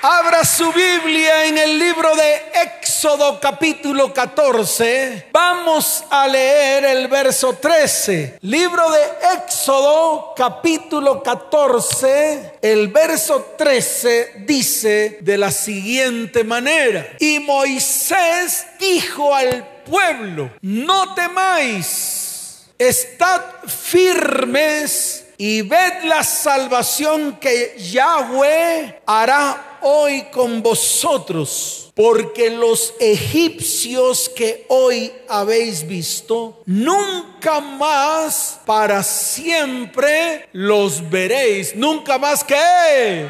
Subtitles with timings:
[0.00, 5.26] Abra su Biblia en el libro de Éxodo capítulo 14.
[5.32, 8.38] Vamos a leer el verso 13.
[8.42, 9.00] Libro de
[9.34, 12.58] Éxodo capítulo 14.
[12.62, 17.16] El verso 13 dice de la siguiente manera.
[17.18, 29.02] Y Moisés dijo al pueblo, no temáis, estad firmes y ved la salvación que Yahweh
[29.04, 40.48] hará hoy con vosotros, porque los egipcios que hoy habéis visto, nunca más para siempre
[40.52, 41.74] los veréis.
[41.74, 43.28] Nunca más que,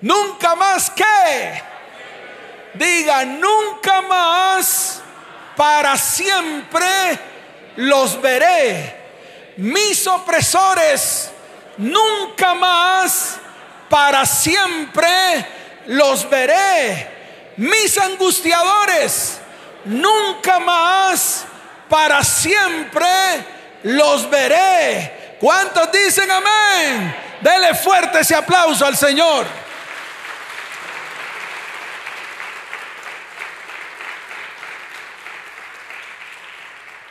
[0.00, 1.62] nunca más que,
[2.74, 5.02] diga, nunca más
[5.56, 6.86] para siempre
[7.76, 8.96] los veré.
[9.56, 11.30] Mis opresores
[11.80, 13.39] nunca más
[13.90, 15.08] para siempre
[15.88, 17.18] los veré.
[17.56, 19.38] Mis angustiadores,
[19.84, 21.44] nunca más,
[21.88, 23.08] para siempre
[23.82, 25.36] los veré.
[25.38, 27.14] ¿Cuántos dicen amén?
[27.42, 29.44] Dele fuerte ese aplauso al Señor.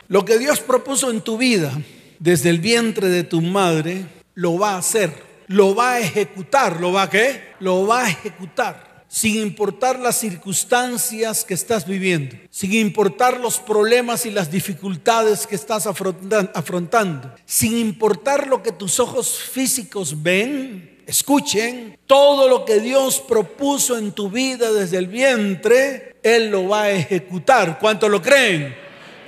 [0.08, 1.70] Lo que Dios propuso en tu vida
[2.18, 6.80] desde el vientre de tu madre, lo va a hacer lo va a ejecutar.
[6.80, 7.54] ¿Lo va a qué?
[7.58, 9.04] Lo va a ejecutar.
[9.08, 15.56] Sin importar las circunstancias que estás viviendo, sin importar los problemas y las dificultades que
[15.56, 23.20] estás afrontando, sin importar lo que tus ojos físicos ven, escuchen, todo lo que Dios
[23.20, 27.80] propuso en tu vida desde el vientre, Él lo va a ejecutar.
[27.80, 28.72] ¿Cuánto lo creen?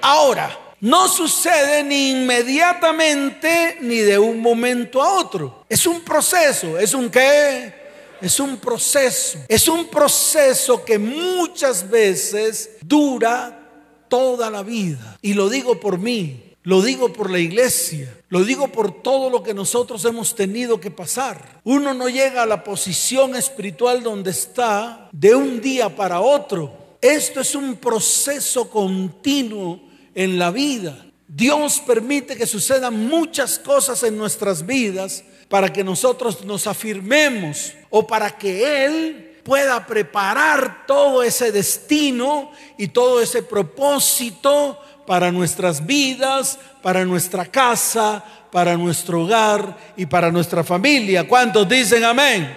[0.01, 5.65] Ahora, no sucede ni inmediatamente ni de un momento a otro.
[5.69, 7.73] Es un proceso, es un qué?
[8.21, 9.39] Es un proceso.
[9.47, 13.61] Es un proceso que muchas veces dura
[14.09, 15.19] toda la vida.
[15.23, 19.45] Y lo digo por mí, lo digo por la iglesia, lo digo por todo lo
[19.45, 21.61] que nosotros hemos tenido que pasar.
[21.63, 26.97] Uno no llega a la posición espiritual donde está de un día para otro.
[27.01, 31.07] Esto es un proceso continuo en la vida.
[31.29, 38.07] Dios permite que sucedan muchas cosas en nuestras vidas para que nosotros nos afirmemos o
[38.07, 46.59] para que Él pueda preparar todo ese destino y todo ese propósito para nuestras vidas,
[46.83, 51.27] para nuestra casa, para nuestro hogar y para nuestra familia.
[51.27, 52.55] ¿Cuántos dicen amén?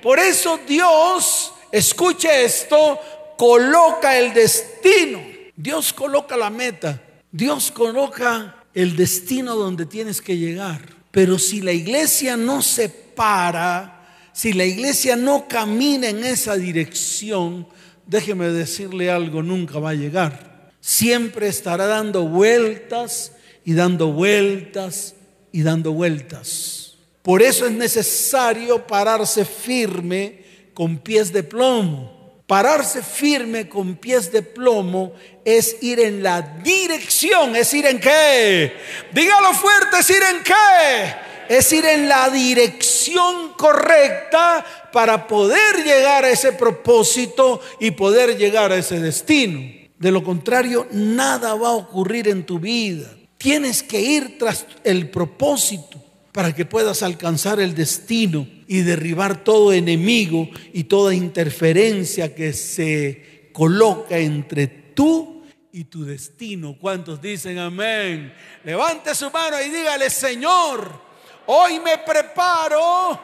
[0.00, 2.98] Por eso Dios, escuche esto,
[3.36, 10.82] coloca el destino Dios coloca la meta, Dios coloca el destino donde tienes que llegar.
[11.10, 17.68] Pero si la iglesia no se para, si la iglesia no camina en esa dirección,
[18.06, 20.72] déjeme decirle algo, nunca va a llegar.
[20.80, 23.32] Siempre estará dando vueltas
[23.64, 25.14] y dando vueltas
[25.52, 26.96] y dando vueltas.
[27.22, 30.44] Por eso es necesario pararse firme
[30.74, 32.13] con pies de plomo.
[32.46, 35.14] Pararse firme con pies de plomo
[35.46, 38.74] es ir en la dirección, es ir en qué.
[39.12, 41.14] Dígalo fuerte, es ir en qué.
[41.48, 48.72] Es ir en la dirección correcta para poder llegar a ese propósito y poder llegar
[48.72, 49.60] a ese destino.
[49.98, 53.10] De lo contrario, nada va a ocurrir en tu vida.
[53.38, 59.72] Tienes que ir tras el propósito para que puedas alcanzar el destino y derribar todo
[59.72, 65.42] enemigo y toda interferencia que se coloca entre tú
[65.72, 66.76] y tu destino.
[66.80, 68.32] ¿Cuántos dicen amén?
[68.62, 71.00] Levante su mano y dígale, Señor,
[71.46, 73.18] hoy me preparo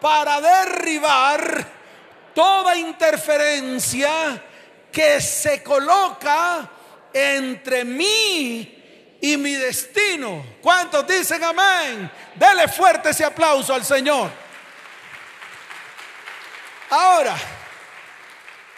[0.00, 1.66] para derribar
[2.34, 4.42] toda interferencia
[4.92, 6.70] que se coloca
[7.12, 8.76] entre mí
[9.20, 10.44] y mi destino.
[10.60, 12.10] ¿Cuántos dicen amén?
[12.34, 14.45] Dele fuerte ese aplauso al Señor.
[16.90, 17.36] Ahora,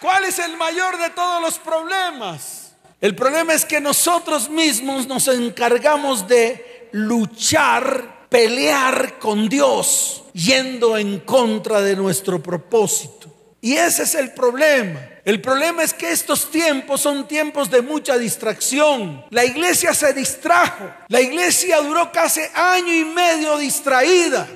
[0.00, 2.73] ¿cuál es el mayor de todos los problemas?
[3.00, 11.21] El problema es que nosotros mismos nos encargamos de luchar, pelear con Dios, yendo en
[11.21, 13.29] contra de nuestro propósito.
[13.61, 15.00] Y ese es el problema.
[15.25, 19.25] El problema es que estos tiempos son tiempos de mucha distracción.
[19.31, 20.91] La iglesia se distrajo.
[21.09, 24.49] La iglesia duró casi año y medio distraída,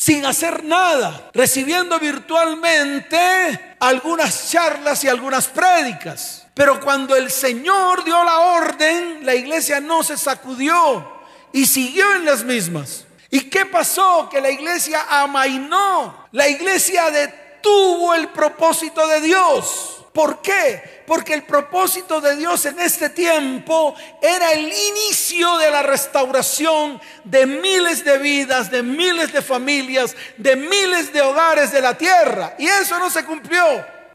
[0.00, 6.46] sin hacer nada, recibiendo virtualmente algunas charlas y algunas prédicas.
[6.54, 11.20] Pero cuando el Señor dio la orden, la iglesia no se sacudió
[11.52, 13.04] y siguió en las mismas.
[13.28, 14.30] ¿Y qué pasó?
[14.30, 16.28] Que la iglesia amainó.
[16.32, 19.99] La iglesia de detuvo el propósito de Dios.
[20.12, 21.02] ¿Por qué?
[21.06, 27.46] Porque el propósito de Dios en este tiempo era el inicio de la restauración de
[27.46, 32.56] miles de vidas, de miles de familias, de miles de hogares de la tierra.
[32.58, 33.62] Y eso no se cumplió.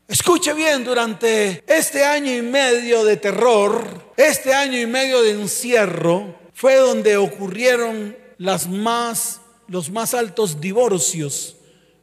[0.08, 6.36] Escuche bien, durante este año y medio de terror, este año y medio de encierro,
[6.54, 9.40] fue donde ocurrieron los más
[10.14, 11.56] altos divorcios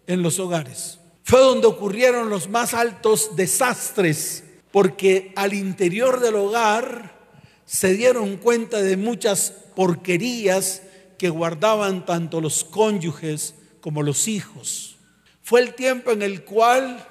[0.06, 7.20] en los hogares fue donde ocurrieron los más altos desastres, porque al interior del hogar
[7.64, 10.82] se dieron cuenta de muchas porquerías
[11.18, 14.96] que guardaban tanto los cónyuges como los hijos.
[15.42, 17.06] Fue el tiempo en el cual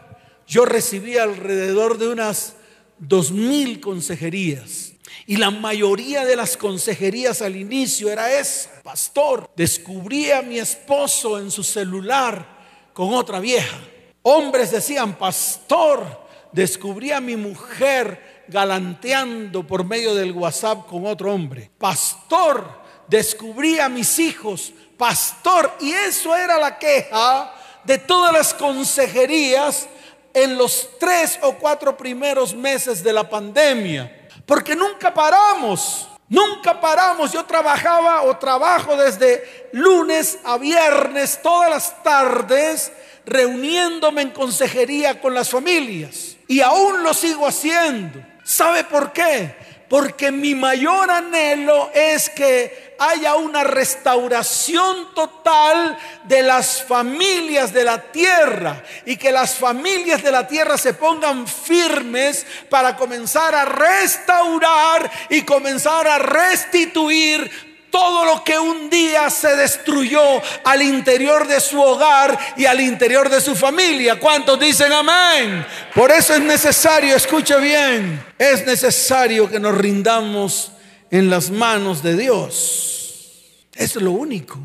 [0.47, 2.55] yo recibí alrededor de unas
[2.97, 4.93] dos mil consejerías.
[5.27, 8.81] Y la mayoría de las consejerías al inicio era esa.
[8.83, 13.77] Pastor, descubrí a mi esposo en su celular con otra vieja.
[14.23, 16.05] Hombres decían, pastor,
[16.51, 21.71] descubrí a mi mujer galanteando por medio del WhatsApp con otro hombre.
[21.77, 24.73] Pastor, descubrí a mis hijos.
[24.97, 27.53] Pastor, y eso era la queja
[27.83, 29.87] de todas las consejerías
[30.33, 34.29] en los tres o cuatro primeros meses de la pandemia.
[34.45, 36.07] Porque nunca paramos.
[36.29, 37.31] Nunca paramos.
[37.31, 42.91] Yo trabajaba o trabajo desde lunes a viernes, todas las tardes,
[43.31, 46.37] reuniéndome en consejería con las familias.
[46.47, 48.21] Y aún lo sigo haciendo.
[48.43, 49.55] ¿Sabe por qué?
[49.89, 58.01] Porque mi mayor anhelo es que haya una restauración total de las familias de la
[58.11, 65.11] tierra y que las familias de la tierra se pongan firmes para comenzar a restaurar
[65.29, 71.79] y comenzar a restituir todo lo que un día se destruyó al interior de su
[71.79, 74.19] hogar y al interior de su familia.
[74.19, 75.65] ¿Cuántos dicen amén?
[75.93, 80.71] Por eso es necesario, escuche bien, es necesario que nos rindamos
[81.11, 83.67] en las manos de Dios.
[83.75, 84.59] Es lo único.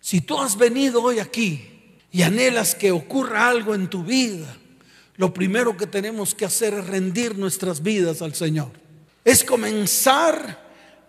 [0.00, 1.70] Si tú has venido hoy aquí
[2.10, 4.56] y anhelas que ocurra algo en tu vida,
[5.16, 8.70] lo primero que tenemos que hacer es rendir nuestras vidas al Señor.
[9.24, 10.63] Es comenzar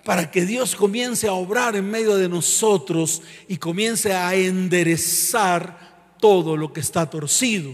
[0.05, 6.55] para que Dios comience a obrar en medio de nosotros y comience a enderezar todo
[6.55, 7.73] lo que está torcido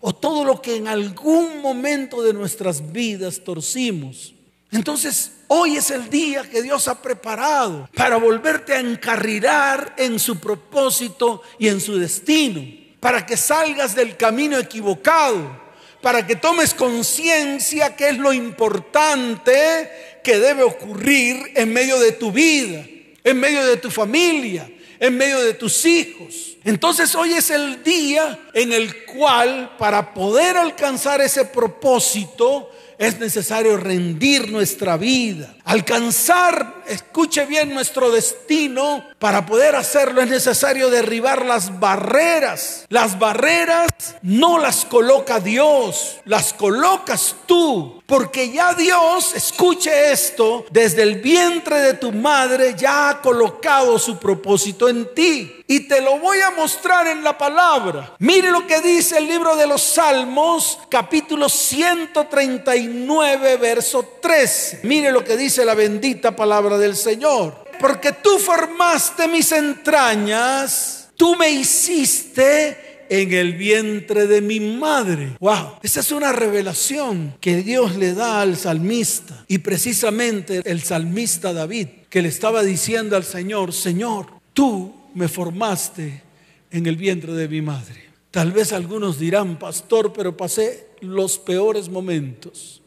[0.00, 4.34] o todo lo que en algún momento de nuestras vidas torcimos.
[4.70, 10.38] Entonces, hoy es el día que Dios ha preparado para volverte a encarrilar en su
[10.38, 12.62] propósito y en su destino,
[13.00, 15.65] para que salgas del camino equivocado,
[16.06, 19.90] para que tomes conciencia que es lo importante
[20.22, 22.86] que debe ocurrir en medio de tu vida,
[23.24, 24.70] en medio de tu familia,
[25.00, 26.58] en medio de tus hijos.
[26.62, 33.76] Entonces hoy es el día en el cual para poder alcanzar ese propósito es necesario
[33.76, 39.04] rendir nuestra vida, alcanzar, escuche bien, nuestro destino.
[39.18, 42.86] Para poder hacerlo es necesario derribar las barreras.
[42.88, 43.88] Las barreras
[44.22, 48.02] no las coloca Dios, las colocas tú.
[48.06, 54.16] Porque ya Dios, escuche esto, desde el vientre de tu madre ya ha colocado su
[54.18, 55.64] propósito en ti.
[55.66, 58.14] Y te lo voy a mostrar en la palabra.
[58.20, 64.82] Mire lo que dice el libro de los Salmos, capítulo 139, verso 13.
[64.84, 67.66] Mire lo que dice la bendita palabra del Señor.
[67.80, 75.36] Porque tú formaste mis entrañas, tú me hiciste en el vientre de mi madre.
[75.40, 79.44] Wow, esa es una revelación que Dios le da al salmista.
[79.48, 86.22] Y precisamente el salmista David, que le estaba diciendo al Señor, Señor, tú me formaste
[86.70, 88.06] en el vientre de mi madre.
[88.30, 92.82] Tal vez algunos dirán, pastor, pero pasé los peores momentos.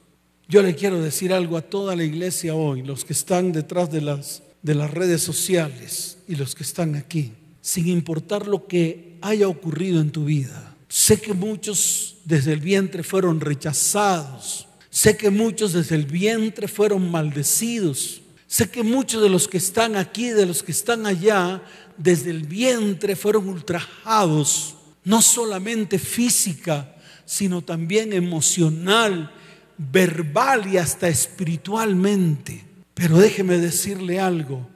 [0.47, 4.01] Yo le quiero decir algo a toda la iglesia hoy, los que están detrás de
[4.01, 9.47] las, de las redes sociales y los que están aquí, sin importar lo que haya
[9.47, 10.75] ocurrido en tu vida.
[10.87, 14.67] Sé que muchos desde el vientre fueron rechazados.
[14.89, 18.21] Sé que muchos desde el vientre fueron maldecidos.
[18.47, 21.61] Sé que muchos de los que están aquí, de los que están allá,
[21.97, 26.95] desde el vientre fueron ultrajados, no solamente física,
[27.25, 29.31] sino también emocional,
[29.77, 32.65] verbal y hasta espiritualmente.
[32.95, 34.67] Pero déjeme decirle algo,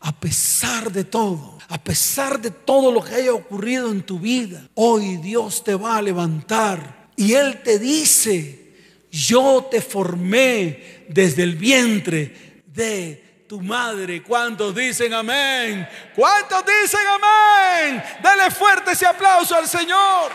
[0.00, 4.68] a pesar de todo, a pesar de todo lo que haya ocurrido en tu vida,
[4.74, 8.74] hoy Dios te va a levantar y Él te dice,
[9.10, 14.22] yo te formé desde el vientre de tu madre.
[14.22, 15.86] ¿Cuántos dicen amén?
[16.14, 18.02] ¿Cuántos dicen amén?
[18.22, 20.32] Dale fuerte ese aplauso al Señor.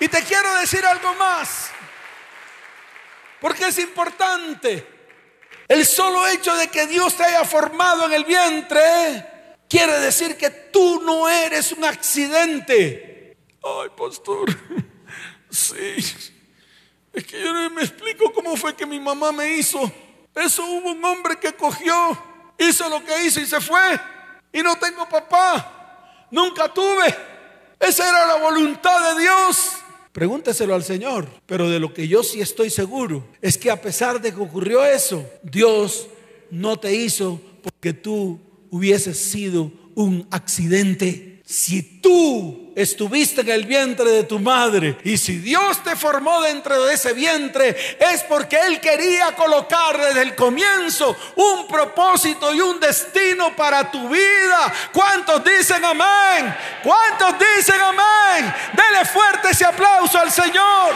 [0.00, 1.70] Y te quiero decir algo más,
[3.40, 4.95] porque es importante.
[5.68, 9.26] El solo hecho de que Dios te haya formado en el vientre
[9.68, 13.36] quiere decir que tú no eres un accidente.
[13.62, 14.48] Ay, pastor,
[15.50, 15.96] sí.
[17.12, 19.90] Es que yo no me explico cómo fue que mi mamá me hizo.
[20.34, 21.94] Eso hubo un hombre que cogió,
[22.58, 23.98] hizo lo que hizo y se fue.
[24.52, 26.26] Y no tengo papá.
[26.30, 27.16] Nunca tuve.
[27.80, 29.78] Esa era la voluntad de Dios.
[30.16, 31.28] Pregúnteselo al Señor.
[31.44, 34.82] Pero de lo que yo sí estoy seguro es que a pesar de que ocurrió
[34.82, 36.08] eso, Dios
[36.50, 41.42] no te hizo porque tú hubieses sido un accidente.
[41.44, 46.84] Si tú estuviste en el vientre de tu madre y si Dios te formó dentro
[46.84, 52.78] de ese vientre, es porque Él quería colocar desde el comienzo un propósito y un
[52.78, 54.72] destino para tu vida.
[54.92, 56.54] ¿Cuántos dicen amén?
[56.82, 58.54] ¿Cuántos dicen amén?
[58.74, 60.94] Dele fuerte ese aplauso al Señor.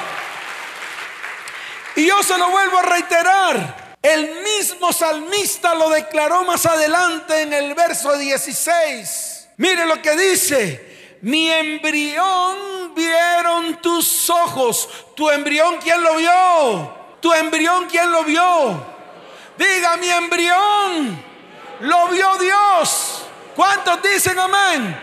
[1.97, 3.97] Y yo se lo vuelvo a reiterar.
[4.03, 9.49] El mismo salmista lo declaró más adelante en el verso 16.
[9.57, 10.90] Mire lo que dice.
[11.23, 14.89] Mi embrión vieron tus ojos.
[15.15, 16.95] ¿Tu embrión quién lo vio?
[17.21, 18.87] ¿Tu embrión quién lo vio?
[19.59, 21.23] Diga, mi embrión
[21.81, 23.23] lo vio Dios.
[23.55, 24.99] ¿Cuántos dicen amén?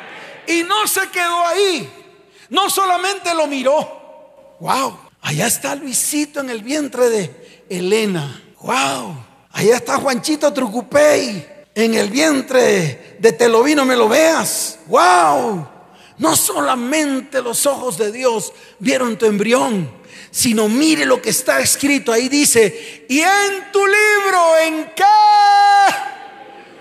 [0.47, 1.91] Y no se quedó ahí.
[2.49, 4.55] No solamente lo miró.
[4.59, 4.97] Wow.
[5.21, 8.41] Allá está Luisito en el vientre de Elena.
[8.61, 9.25] Wow.
[9.51, 14.79] Allá está Juanchito Trucupey en el vientre de Telovino me lo veas.
[14.87, 15.76] ¡Wow!
[16.17, 19.91] No solamente los ojos de Dios vieron tu embrión,
[20.31, 22.27] sino mire lo que está escrito ahí.
[22.27, 25.03] Dice, ¿y en tu libro en qué?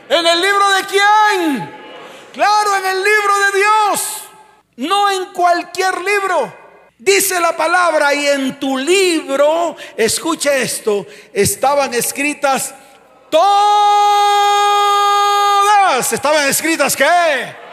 [0.08, 1.76] ¿En el libro de quién?
[2.32, 4.02] Claro, en el libro de Dios,
[4.76, 6.66] no en cualquier libro.
[6.98, 12.74] Dice la palabra, y en tu libro, escuche esto, estaban escritas
[13.30, 13.52] Todas
[16.12, 17.65] estaban escritas ¿qué?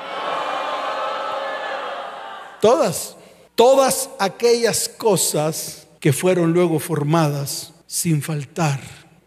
[2.64, 3.18] Todas.
[3.56, 8.80] Todas aquellas cosas que fueron luego formadas sin faltar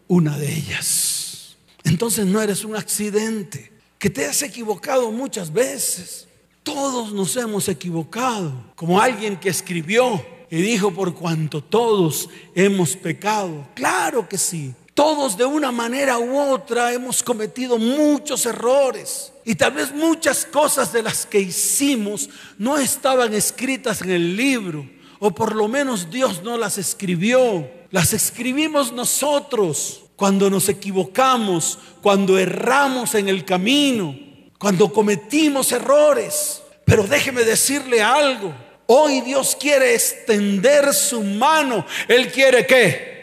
[0.07, 1.55] una de ellas.
[1.83, 6.27] Entonces no eres un accidente, que te has equivocado muchas veces.
[6.63, 13.67] Todos nos hemos equivocado, como alguien que escribió y dijo, por cuanto todos hemos pecado.
[13.75, 14.73] Claro que sí.
[14.97, 20.91] Todos de una manera u otra hemos cometido muchos errores y tal vez muchas cosas
[20.91, 22.27] de las que hicimos
[22.57, 24.89] no estaban escritas en el libro
[25.19, 27.69] o por lo menos Dios no las escribió.
[27.91, 34.17] Las escribimos nosotros cuando nos equivocamos, cuando erramos en el camino,
[34.57, 36.63] cuando cometimos errores.
[36.85, 38.51] Pero déjeme decirle algo.
[38.87, 41.85] Hoy Dios quiere extender su mano.
[42.07, 43.16] Él quiere que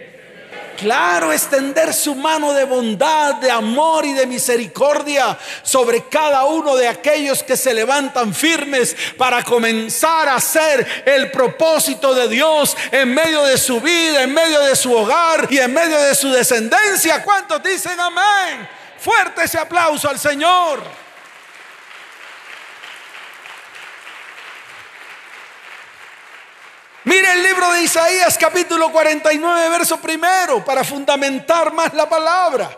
[0.75, 6.89] claro, extender su mano de bondad, de amor y de misericordia sobre cada uno de
[6.89, 13.43] aquellos que se levantan firmes para comenzar a hacer el propósito de Dios en medio
[13.45, 17.23] de su vida, en medio de su hogar y en medio de su descendencia.
[17.23, 18.69] ¿Cuántos dicen amén?
[18.99, 21.04] Fuerte ese aplauso al Señor.
[27.05, 32.75] Mire el libro de Isaías capítulo 49, verso primero, para fundamentar más la palabra.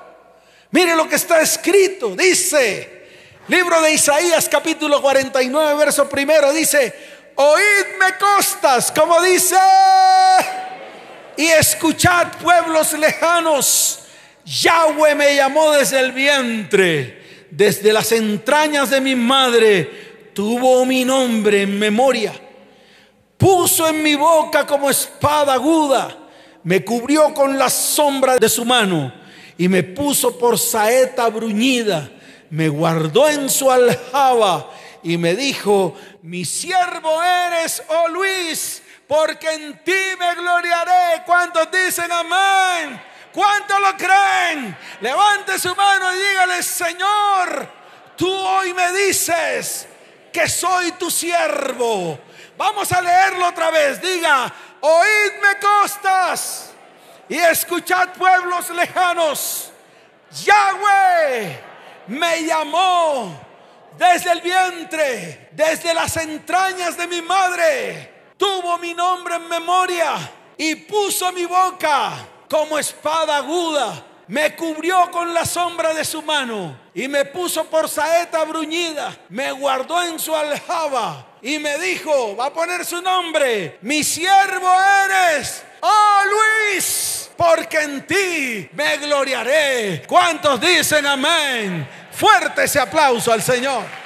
[0.72, 2.16] Mire lo que está escrito.
[2.16, 3.06] Dice,
[3.46, 6.92] libro de Isaías capítulo 49, verso primero, dice,
[7.36, 9.56] oídme costas, como dice,
[11.36, 14.00] y escuchad pueblos lejanos.
[14.44, 21.62] Yahweh me llamó desde el vientre, desde las entrañas de mi madre, tuvo mi nombre
[21.62, 22.32] en memoria
[23.36, 26.16] puso en mi boca como espada aguda,
[26.62, 29.12] me cubrió con la sombra de su mano
[29.58, 32.10] y me puso por saeta bruñida,
[32.50, 34.70] me guardó en su aljaba
[35.02, 41.22] y me dijo, mi siervo eres, oh Luis, porque en ti me gloriaré.
[41.24, 43.00] ¿Cuántos dicen amén?
[43.32, 44.76] ¿Cuántos lo creen?
[45.00, 47.68] Levante su mano y dígale, Señor,
[48.16, 49.86] tú hoy me dices
[50.32, 52.18] que soy tu siervo
[52.56, 54.00] Vamos a leerlo otra vez.
[54.00, 56.70] Diga, oídme costas
[57.28, 59.72] y escuchad pueblos lejanos.
[60.44, 61.60] Yahweh
[62.08, 63.38] me llamó
[63.96, 68.14] desde el vientre, desde las entrañas de mi madre.
[68.36, 70.14] Tuvo mi nombre en memoria
[70.56, 72.12] y puso mi boca
[72.48, 74.04] como espada aguda.
[74.28, 79.52] Me cubrió con la sombra de su mano y me puso por saeta bruñida, me
[79.52, 84.68] guardó en su aljaba y me dijo, va a poner su nombre, mi siervo
[85.04, 90.04] eres, oh Luis, porque en ti me gloriaré.
[90.06, 91.86] ¿Cuántos dicen amén?
[92.10, 94.05] Fuerte ese aplauso al Señor.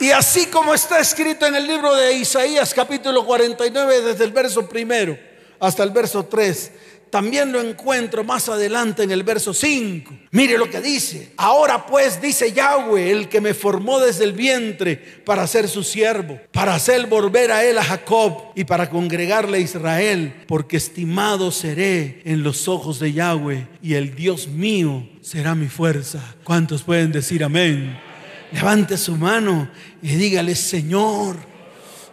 [0.00, 4.66] Y así como está escrito en el libro de Isaías capítulo 49 desde el verso
[4.66, 5.18] primero
[5.60, 6.72] hasta el verso 3,
[7.10, 10.10] también lo encuentro más adelante en el verso 5.
[10.30, 11.34] Mire lo que dice.
[11.36, 16.40] Ahora pues dice Yahweh, el que me formó desde el vientre para ser su siervo,
[16.50, 22.22] para hacer volver a él a Jacob y para congregarle a Israel, porque estimado seré
[22.24, 26.36] en los ojos de Yahweh y el Dios mío será mi fuerza.
[26.42, 28.08] ¿Cuántos pueden decir amén?
[28.52, 29.70] Levante su mano
[30.02, 31.36] y dígale, Señor,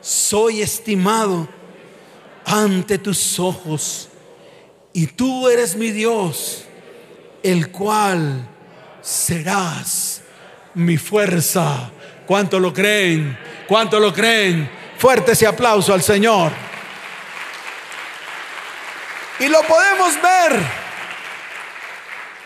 [0.01, 1.47] soy estimado
[2.45, 4.09] ante tus ojos
[4.93, 6.63] y tú eres mi Dios,
[7.43, 8.47] el cual
[9.01, 10.21] serás
[10.73, 11.91] mi fuerza.
[12.25, 13.37] ¿Cuánto lo creen?
[13.67, 14.69] ¿Cuánto lo creen?
[14.97, 16.51] Fuerte ese aplauso al Señor.
[19.39, 20.87] Y lo podemos ver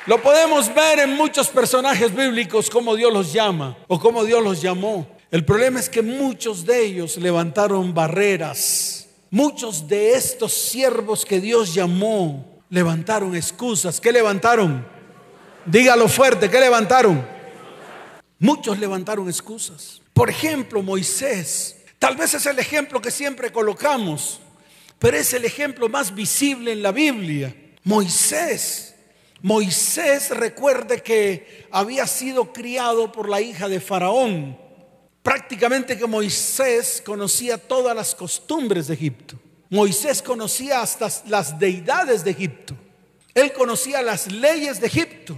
[0.07, 4.59] lo podemos ver en muchos personajes bíblicos como Dios los llama o como Dios los
[4.59, 5.07] llamó.
[5.31, 9.07] El problema es que muchos de ellos levantaron barreras.
[9.29, 14.01] Muchos de estos siervos que Dios llamó levantaron excusas.
[14.01, 14.85] ¿Qué levantaron?
[15.65, 17.25] Dígalo fuerte, ¿qué levantaron?
[18.39, 20.01] Muchos levantaron excusas.
[20.13, 21.77] Por ejemplo, Moisés.
[21.97, 24.41] Tal vez es el ejemplo que siempre colocamos,
[24.99, 27.55] pero es el ejemplo más visible en la Biblia.
[27.83, 28.91] Moisés
[29.41, 34.57] Moisés recuerde que había sido criado por la hija de Faraón.
[35.23, 39.37] Prácticamente que Moisés conocía todas las costumbres de Egipto.
[39.69, 42.75] Moisés conocía hasta las deidades de Egipto.
[43.33, 45.37] Él conocía las leyes de Egipto.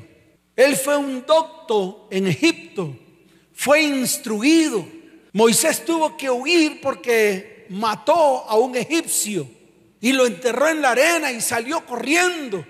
[0.56, 2.96] Él fue un docto en Egipto.
[3.54, 4.86] Fue instruido.
[5.34, 9.48] Moisés tuvo que huir porque mató a un egipcio
[10.00, 12.66] y lo enterró en la arena y salió corriendo.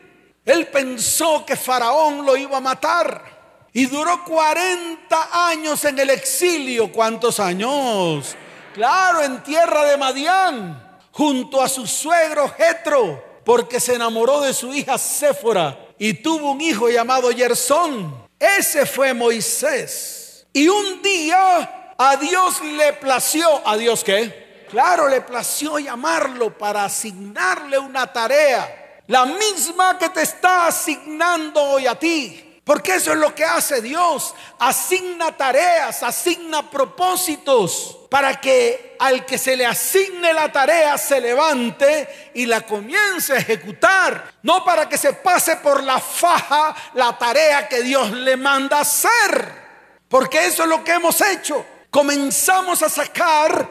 [0.45, 3.32] Él pensó que Faraón lo iba a matar.
[3.73, 6.91] Y duró 40 años en el exilio.
[6.91, 8.35] ¿Cuántos años?
[8.73, 14.73] Claro, en tierra de Madián, junto a su suegro Jetro, porque se enamoró de su
[14.73, 18.27] hija Séfora y tuvo un hijo llamado Yersón.
[18.39, 20.45] Ese fue Moisés.
[20.53, 24.65] Y un día a Dios le plació, ¿a Dios qué?
[24.69, 31.87] Claro, le plació llamarlo para asignarle una tarea la misma que te está asignando hoy
[31.87, 32.42] a ti.
[32.63, 34.33] Porque eso es lo que hace Dios.
[34.59, 42.31] Asigna tareas, asigna propósitos para que al que se le asigne la tarea se levante
[42.35, 44.35] y la comience a ejecutar.
[44.43, 49.63] No para que se pase por la faja la tarea que Dios le manda hacer.
[50.07, 51.65] Porque eso es lo que hemos hecho.
[51.89, 53.69] Comenzamos a sacar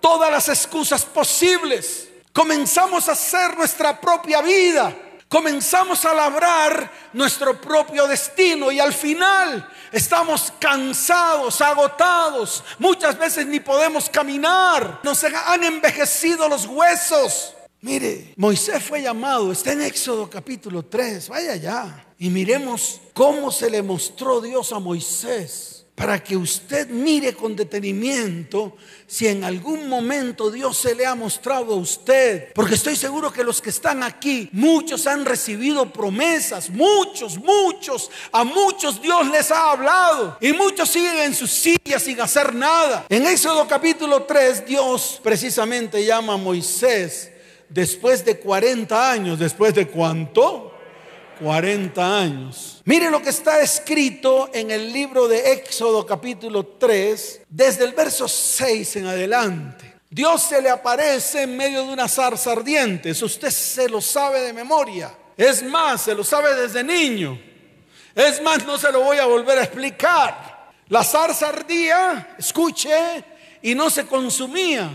[0.00, 2.08] todas las excusas posibles.
[2.32, 4.94] Comenzamos a hacer nuestra propia vida.
[5.30, 12.64] Comenzamos a labrar nuestro propio destino y al final estamos cansados, agotados.
[12.80, 14.98] Muchas veces ni podemos caminar.
[15.04, 17.54] Nos han envejecido los huesos.
[17.80, 22.04] Mire, Moisés fue llamado, está en Éxodo capítulo 3, vaya ya.
[22.18, 28.74] Y miremos cómo se le mostró Dios a Moisés para que usted mire con detenimiento
[29.06, 32.54] si en algún momento Dios se le ha mostrado a usted.
[32.54, 38.44] Porque estoy seguro que los que están aquí, muchos han recibido promesas, muchos, muchos, a
[38.44, 43.04] muchos Dios les ha hablado y muchos siguen en sus sillas sin hacer nada.
[43.10, 47.30] En Éxodo capítulo 3, Dios precisamente llama a Moisés
[47.68, 50.69] después de 40 años, después de cuánto?
[51.40, 52.82] 40 años.
[52.84, 58.28] Mire lo que está escrito en el libro de Éxodo capítulo 3, desde el verso
[58.28, 59.94] 6 en adelante.
[60.10, 63.10] Dios se le aparece en medio de una zarza ardiente.
[63.10, 65.14] Eso usted se lo sabe de memoria.
[65.36, 67.40] Es más, se lo sabe desde niño.
[68.14, 70.72] Es más, no se lo voy a volver a explicar.
[70.88, 73.24] La zarza ardía, escuche,
[73.62, 74.90] y no se consumía.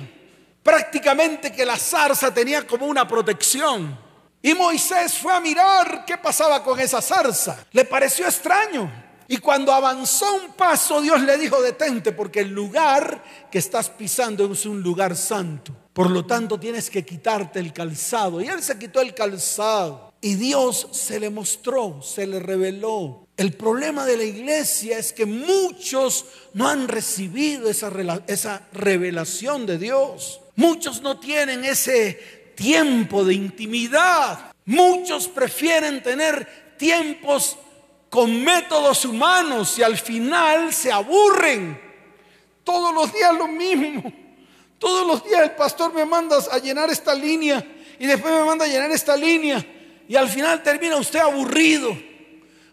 [0.62, 4.05] Prácticamente que la zarza tenía como una protección.
[4.46, 7.66] Y Moisés fue a mirar qué pasaba con esa zarza.
[7.72, 8.92] Le pareció extraño.
[9.28, 14.46] Y cuando avanzó un paso, Dios le dijo, detente, porque el lugar que estás pisando
[14.52, 15.76] es un lugar santo.
[15.94, 18.40] Por lo tanto, tienes que quitarte el calzado.
[18.40, 20.14] Y él se quitó el calzado.
[20.22, 23.26] Y Dios se le mostró, se le reveló.
[23.38, 27.92] El problema de la iglesia es que muchos no han recibido esa,
[28.28, 30.42] esa revelación de Dios.
[30.56, 34.54] Muchos no tienen ese tiempo de intimidad.
[34.66, 37.58] Muchos prefieren tener tiempos
[38.10, 41.80] con métodos humanos y al final se aburren.
[42.64, 44.04] Todos los días lo mismo.
[44.80, 47.66] Todos los días el pastor me manda a llenar esta línea
[48.00, 49.66] y después me manda a llenar esta línea
[50.08, 51.96] y al final termina usted aburrido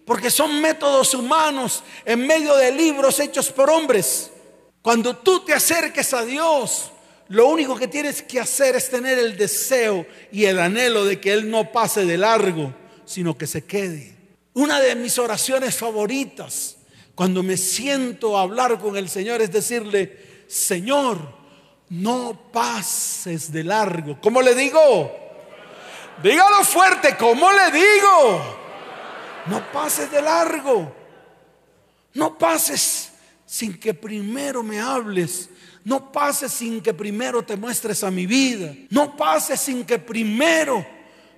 [0.05, 4.31] porque son métodos humanos en medio de libros hechos por hombres.
[4.83, 6.91] Cuando tú te acerques a Dios,
[7.33, 11.33] lo único que tienes que hacer es tener el deseo y el anhelo de que
[11.33, 12.75] Él no pase de largo,
[13.07, 14.15] sino que se quede.
[14.53, 16.77] Una de mis oraciones favoritas
[17.15, 21.17] cuando me siento a hablar con el Señor es decirle, Señor,
[21.89, 24.21] no pases de largo.
[24.21, 25.11] ¿Cómo le digo?
[26.23, 28.59] Dígalo fuerte, ¿cómo le digo?
[29.47, 30.95] No pases de largo.
[32.13, 33.11] No pases
[33.47, 35.49] sin que primero me hables.
[35.85, 38.73] No pases sin que primero te muestres a mi vida.
[38.91, 40.87] No pases sin que primero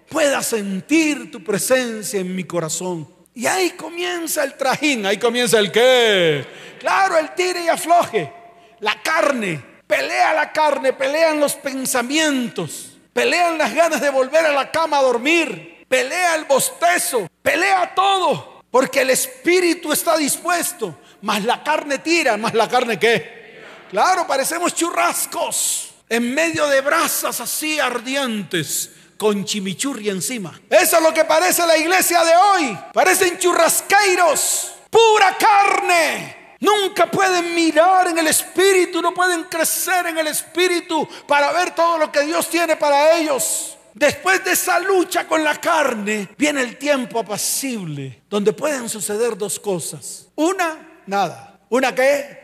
[0.09, 3.09] pueda sentir tu presencia en mi corazón.
[3.35, 6.47] Y ahí comienza el trajín, ahí comienza el qué.
[6.79, 8.33] Claro, el tire y afloje.
[8.81, 14.71] La carne, pelea la carne, pelean los pensamientos, pelean las ganas de volver a la
[14.71, 21.63] cama a dormir, pelea el bostezo, pelea todo, porque el espíritu está dispuesto, más la
[21.63, 23.44] carne tira, más la carne qué.
[23.91, 30.61] Claro, parecemos churrascos en medio de brasas así ardientes con chimichurri encima.
[30.69, 32.79] Eso es lo que parece la iglesia de hoy.
[32.93, 36.57] Parecen churrasqueiros, pura carne.
[36.61, 41.99] Nunca pueden mirar en el espíritu, no pueden crecer en el espíritu para ver todo
[41.99, 43.77] lo que Dios tiene para ellos.
[43.93, 49.61] Después de esa lucha con la carne, viene el tiempo apacible, donde pueden suceder dos
[49.61, 50.27] cosas.
[50.35, 51.61] Una, nada.
[51.69, 52.44] Una que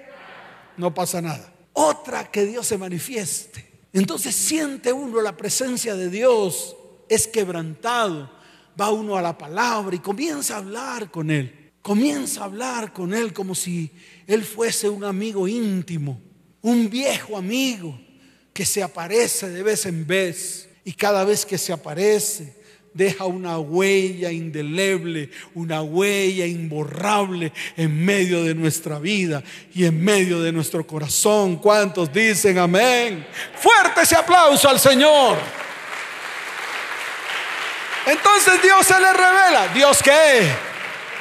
[0.81, 1.53] no pasa nada.
[1.73, 3.65] Otra, que Dios se manifieste.
[3.93, 6.77] Entonces siente uno la presencia de Dios,
[7.09, 8.31] es quebrantado,
[8.81, 11.73] va uno a la palabra y comienza a hablar con Él.
[11.83, 13.91] Comienza a hablar con Él como si
[14.27, 16.21] Él fuese un amigo íntimo,
[16.63, 17.99] un viejo amigo
[18.53, 20.69] que se aparece de vez en vez.
[20.85, 22.60] Y cada vez que se aparece,
[22.93, 29.43] deja una huella indeleble, una huella imborrable en medio de nuestra vida
[29.75, 31.57] y en medio de nuestro corazón.
[31.57, 33.27] ¿Cuántos dicen amén?
[33.59, 35.39] Fuerte ese aplauso al Señor.
[38.07, 39.69] Entonces Dios se le revela.
[39.73, 40.51] ¿Dios qué?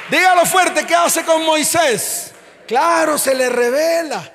[0.10, 2.32] Dígalo fuerte, ¿qué hace con Moisés?
[2.68, 4.34] Claro, se le revela.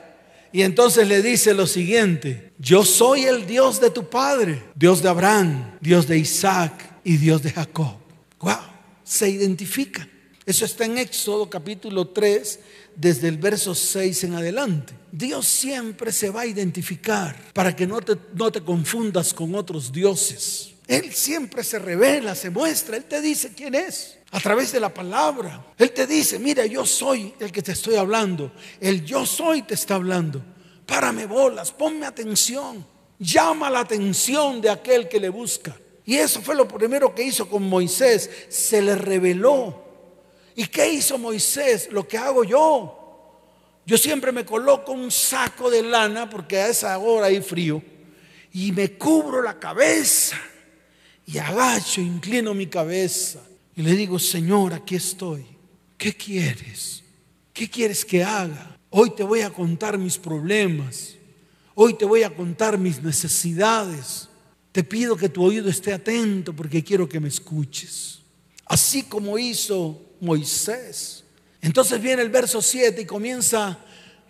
[0.53, 5.09] Y entonces le dice lo siguiente, yo soy el Dios de tu padre, Dios de
[5.09, 7.97] Abraham, Dios de Isaac y Dios de Jacob.
[8.41, 8.57] Wow,
[9.05, 10.11] se identifican.
[10.47, 12.59] Eso está en Éxodo capítulo 3,
[12.97, 14.93] desde el verso 6 en adelante.
[15.11, 19.91] Dios siempre se va a identificar para que no te, no te confundas con otros
[19.93, 20.75] dioses.
[20.87, 24.93] Él siempre se revela, se muestra, Él te dice quién es a través de la
[24.93, 25.65] palabra.
[25.79, 28.53] Él te dice, mira, yo soy el que te estoy hablando.
[28.81, 30.45] El yo soy te está hablando.
[30.85, 32.85] Párame bolas, ponme atención.
[33.19, 35.75] Llama la atención de aquel que le busca.
[36.05, 38.31] Y eso fue lo primero que hizo con Moisés.
[38.49, 39.83] Se le reveló.
[40.55, 41.89] ¿Y qué hizo Moisés?
[41.91, 43.01] Lo que hago yo.
[43.87, 47.83] Yo siempre me coloco un saco de lana porque a esa hora hay frío.
[48.53, 50.41] Y me cubro la cabeza.
[51.27, 53.41] Y agacho, inclino mi cabeza.
[53.75, 55.47] Y le digo, Señor, aquí estoy.
[55.97, 57.03] ¿Qué quieres?
[57.53, 58.79] ¿Qué quieres que haga?
[58.91, 61.15] Hoy te voy a contar mis problemas.
[61.75, 64.29] Hoy te voy a contar mis necesidades.
[64.75, 68.19] Te pido que tu oído esté atento porque quiero que me escuches.
[68.67, 71.23] Así como hizo Moisés.
[71.63, 73.79] Entonces viene el verso 7 y comienza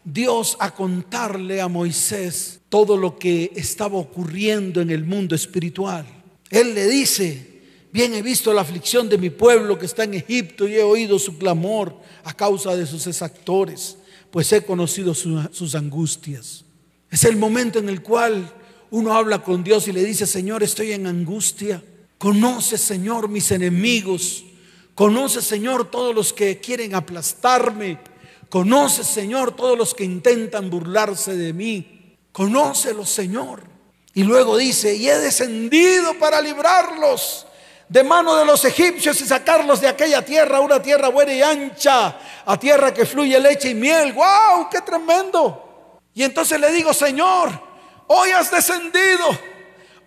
[0.04, 6.04] Dios a contarle a Moisés todo lo que estaba ocurriendo en el mundo espiritual.
[6.50, 10.68] Él le dice, bien he visto la aflicción de mi pueblo que está en Egipto
[10.68, 13.96] y he oído su clamor a causa de sus exactores,
[14.30, 16.66] pues he conocido sus angustias.
[17.10, 18.52] Es el momento en el cual
[18.94, 21.82] uno habla con Dios y le dice, Señor, estoy en angustia.
[22.16, 24.44] Conoce, Señor, mis enemigos.
[24.94, 27.98] Conoce, Señor, todos los que quieren aplastarme.
[28.48, 32.16] Conoce, Señor, todos los que intentan burlarse de mí.
[32.30, 33.64] Conócelos, Señor.
[34.14, 37.48] Y luego dice, y he descendido para librarlos
[37.88, 42.16] de mano de los egipcios y sacarlos de aquella tierra, una tierra buena y ancha,
[42.46, 44.12] a tierra que fluye leche y miel.
[44.12, 44.68] ¡Wow!
[44.70, 46.00] ¡Qué tremendo!
[46.14, 47.73] Y entonces le digo, Señor,
[48.06, 49.38] hoy has descendido,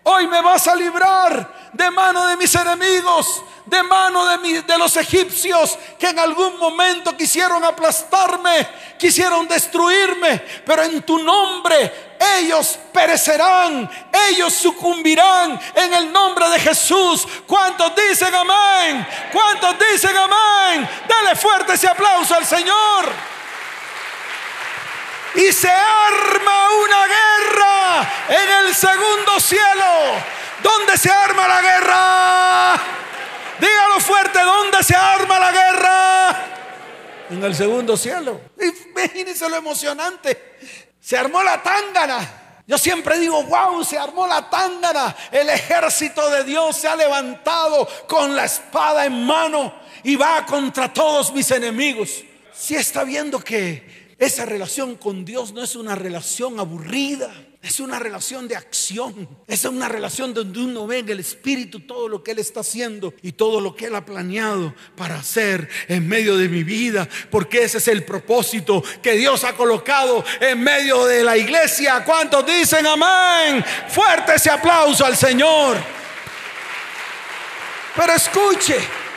[0.04, 5.78] hoy me vas a librar de mano de mis enemigos, de mano de, los egipcios
[5.98, 8.66] que en algún momento quisieron aplastarme,
[8.98, 13.90] quisieron destruirme, pero en tu nombre ellos perecerán,
[14.30, 17.26] ellos sucumbirán en el nombre de Jesús.
[17.46, 19.06] ¿Cuántos dicen amén?
[19.32, 20.88] ¿Cuántos dicen amén?
[21.06, 23.37] Dale fuerte ese aplauso al Señor.
[25.34, 30.22] Y se arma una guerra en el segundo cielo.
[30.62, 32.82] ¿Dónde se arma la guerra?
[33.60, 36.44] Dígalo fuerte, ¿dónde se arma la guerra?
[37.30, 38.40] En el segundo cielo.
[38.96, 40.56] Imagínense lo emocionante.
[41.00, 42.62] Se armó la tángana.
[42.66, 45.14] Yo siempre digo, wow, se armó la tángana.
[45.30, 50.92] El ejército de Dios se ha levantado con la espada en mano y va contra
[50.92, 52.22] todos mis enemigos.
[52.52, 57.32] Si está viendo que esa relación con Dios no es una relación aburrida.
[57.60, 59.28] Es una relación de acción.
[59.46, 63.14] Es una relación donde uno ve en el Espíritu todo lo que Él está haciendo
[63.22, 67.08] y todo lo que Él ha planeado para hacer en medio de mi vida.
[67.30, 72.04] Porque ese es el propósito que Dios ha colocado en medio de la iglesia.
[72.04, 73.64] ¿Cuántos dicen amén?
[73.88, 75.76] Fuerte ese aplauso al Señor.
[77.94, 79.07] Pero escuche.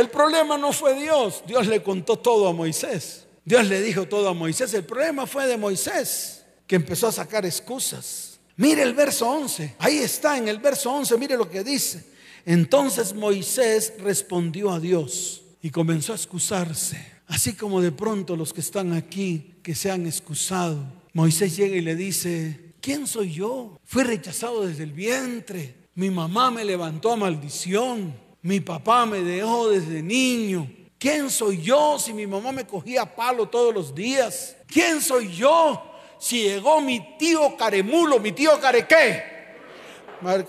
[0.00, 1.42] El problema no fue Dios.
[1.46, 3.26] Dios le contó todo a Moisés.
[3.44, 4.72] Dios le dijo todo a Moisés.
[4.72, 8.40] El problema fue de Moisés, que empezó a sacar excusas.
[8.56, 9.76] Mire el verso 11.
[9.78, 11.18] Ahí está en el verso 11.
[11.18, 12.06] Mire lo que dice.
[12.46, 17.20] Entonces Moisés respondió a Dios y comenzó a excusarse.
[17.26, 20.82] Así como de pronto los que están aquí, que se han excusado.
[21.12, 23.78] Moisés llega y le dice, ¿quién soy yo?
[23.84, 25.74] Fui rechazado desde el vientre.
[25.94, 28.29] Mi mamá me levantó a maldición.
[28.42, 30.70] Mi papá me dejó desde niño.
[30.98, 34.56] ¿Quién soy yo si mi mamá me cogía palo todos los días?
[34.66, 35.82] ¿Quién soy yo
[36.18, 39.24] si llegó mi tío Caremulo, mi tío Carequé?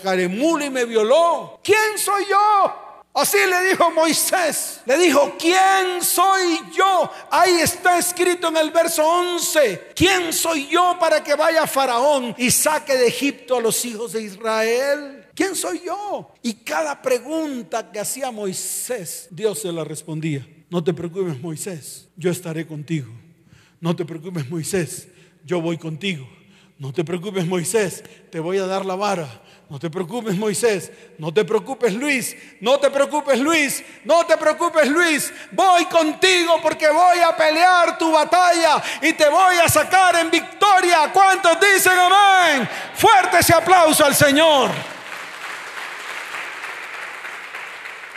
[0.02, 1.58] Caremulo y me violó.
[1.62, 2.82] ¿Quién soy yo?
[3.14, 4.80] Así le dijo Moisés.
[4.86, 7.10] Le dijo, ¿quién soy yo?
[7.30, 9.92] Ahí está escrito en el verso 11.
[9.94, 14.22] ¿Quién soy yo para que vaya Faraón y saque de Egipto a los hijos de
[14.22, 15.21] Israel?
[15.34, 16.34] ¿Quién soy yo?
[16.42, 20.46] Y cada pregunta que hacía Moisés, Dios se la respondía.
[20.68, 23.12] No te preocupes, Moisés, yo estaré contigo.
[23.80, 25.08] No te preocupes, Moisés,
[25.44, 26.28] yo voy contigo.
[26.78, 29.42] No te preocupes, Moisés, te voy a dar la vara.
[29.72, 30.92] No te preocupes, Moisés.
[31.16, 32.36] No te preocupes, Luis.
[32.60, 33.82] No te preocupes, Luis.
[34.04, 35.32] No te preocupes, Luis.
[35.52, 41.10] Voy contigo porque voy a pelear tu batalla y te voy a sacar en victoria.
[41.12, 42.68] ¿Cuántos dicen amén?
[42.94, 44.70] Fuerte ese aplauso al Señor.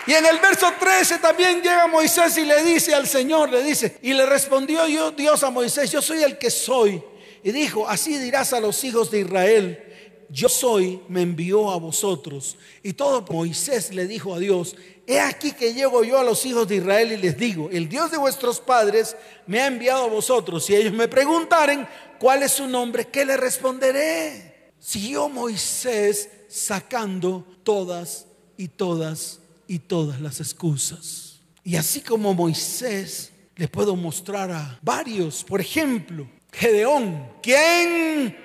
[0.07, 3.97] Y en el verso 13 también llega Moisés y le dice al Señor, le dice,
[4.03, 7.01] y le respondió Dios a Moisés, yo soy el que soy.
[7.43, 9.81] Y dijo, así dirás a los hijos de Israel,
[10.29, 12.57] yo soy, me envió a vosotros.
[12.83, 14.75] Y todo Moisés le dijo a Dios,
[15.07, 18.11] he aquí que llego yo a los hijos de Israel y les digo, el Dios
[18.11, 19.15] de vuestros padres
[19.47, 20.65] me ha enviado a vosotros.
[20.65, 21.87] Si ellos me preguntaren
[22.19, 24.71] cuál es su nombre, ¿qué le responderé?
[24.79, 31.39] Siguió Moisés sacando todas y todas y todas las excusas.
[31.63, 38.38] Y así como Moisés, le puedo mostrar a varios, por ejemplo, Gedeón, quien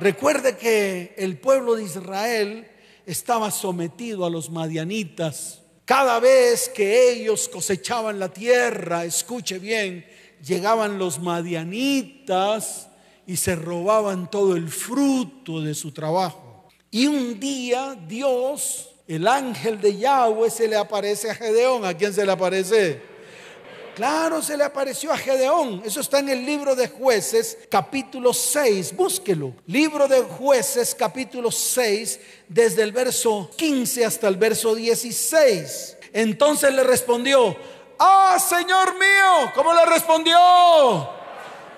[0.00, 2.66] recuerde que el pueblo de Israel
[3.06, 5.60] estaba sometido a los madianitas.
[5.84, 10.06] Cada vez que ellos cosechaban la tierra, escuche bien,
[10.42, 12.88] llegaban los madianitas
[13.26, 16.68] y se robaban todo el fruto de su trabajo.
[16.90, 21.84] Y un día Dios el ángel de Yahweh se le aparece a Gedeón.
[21.84, 23.14] ¿A quién se le aparece?
[23.94, 25.82] Claro, se le apareció a Gedeón.
[25.84, 28.96] Eso está en el libro de jueces, capítulo 6.
[28.96, 29.52] Búsquelo.
[29.66, 35.98] Libro de jueces, capítulo 6, desde el verso 15 hasta el verso 16.
[36.12, 37.56] Entonces le respondió,
[37.98, 40.36] ah, Señor mío, ¿cómo le respondió?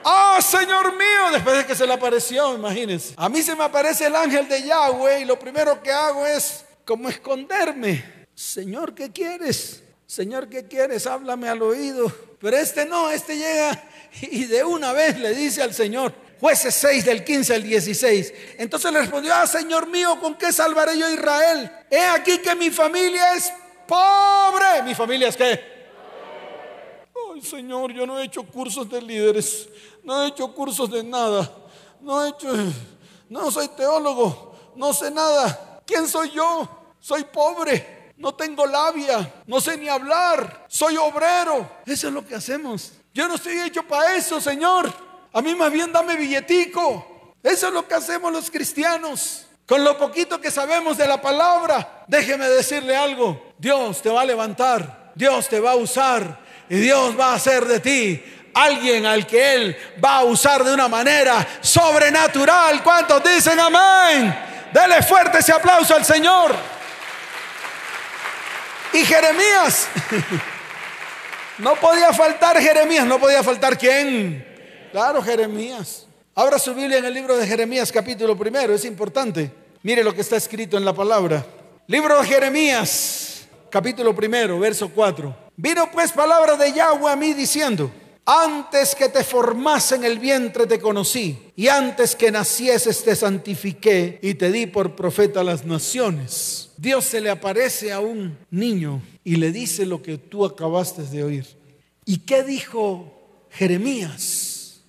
[0.09, 3.13] Ah, Señor mío, después de que se le apareció, imagínense.
[3.17, 6.66] A mí se me aparece el ángel de Yahweh y lo primero que hago es
[6.87, 8.27] ¿Cómo esconderme.
[8.33, 9.83] Señor, ¿qué quieres?
[10.07, 11.09] Señor, ¿qué quieres?
[11.09, 12.11] Háblame al oído.
[12.41, 13.83] Pero este no, este llega
[14.23, 18.35] y de una vez le dice al Señor, jueces 6 del 15 al 16.
[18.59, 21.73] Entonces le respondió, ah, Señor mío, ¿con qué salvaré yo a Israel?
[21.91, 23.53] He aquí que mi familia es
[23.89, 24.85] pobre.
[24.85, 25.61] ¿Mi familia es qué?
[27.35, 29.69] Ay, Señor, yo no he hecho cursos de líderes,
[30.05, 31.51] no he hecho cursos de nada,
[32.01, 32.55] no he hecho,
[33.29, 35.66] no soy teólogo, no sé nada.
[35.87, 36.69] ¿Quién soy yo?
[37.01, 41.71] Soy pobre, no tengo labia, no sé ni hablar, soy obrero.
[41.87, 42.93] Eso es lo que hacemos.
[43.15, 44.93] Yo no estoy hecho para eso, Señor.
[45.33, 47.35] A mí más bien dame billetico.
[47.43, 49.47] Eso es lo que hacemos los cristianos.
[49.67, 53.55] Con lo poquito que sabemos de la palabra, déjeme decirle algo.
[53.59, 57.65] Dios te va a levantar, Dios te va a usar y Dios va a hacer
[57.67, 58.23] de ti
[58.55, 62.83] alguien al que Él va a usar de una manera sobrenatural.
[62.83, 64.56] ¿Cuántos dicen amén?
[64.73, 66.55] Dele fuerte ese aplauso al Señor.
[68.93, 69.89] Y Jeremías,
[71.59, 74.47] no podía faltar Jeremías, no podía faltar quién.
[74.93, 76.07] Claro, Jeremías.
[76.35, 79.51] Abra su Biblia en el libro de Jeremías capítulo primero, es importante.
[79.83, 81.45] Mire lo que está escrito en la palabra.
[81.87, 85.35] Libro de Jeremías, capítulo primero, verso 4.
[85.57, 87.91] Vino pues palabra de Yahweh a mí diciendo,
[88.27, 94.19] antes que te formase en el vientre te conocí, y antes que nacieses te santifiqué
[94.21, 96.71] y te di por profeta a las naciones.
[96.77, 101.23] Dios se le aparece a un niño y le dice lo que tú acabaste de
[101.23, 101.47] oír.
[102.05, 104.81] ¿Y qué dijo Jeremías?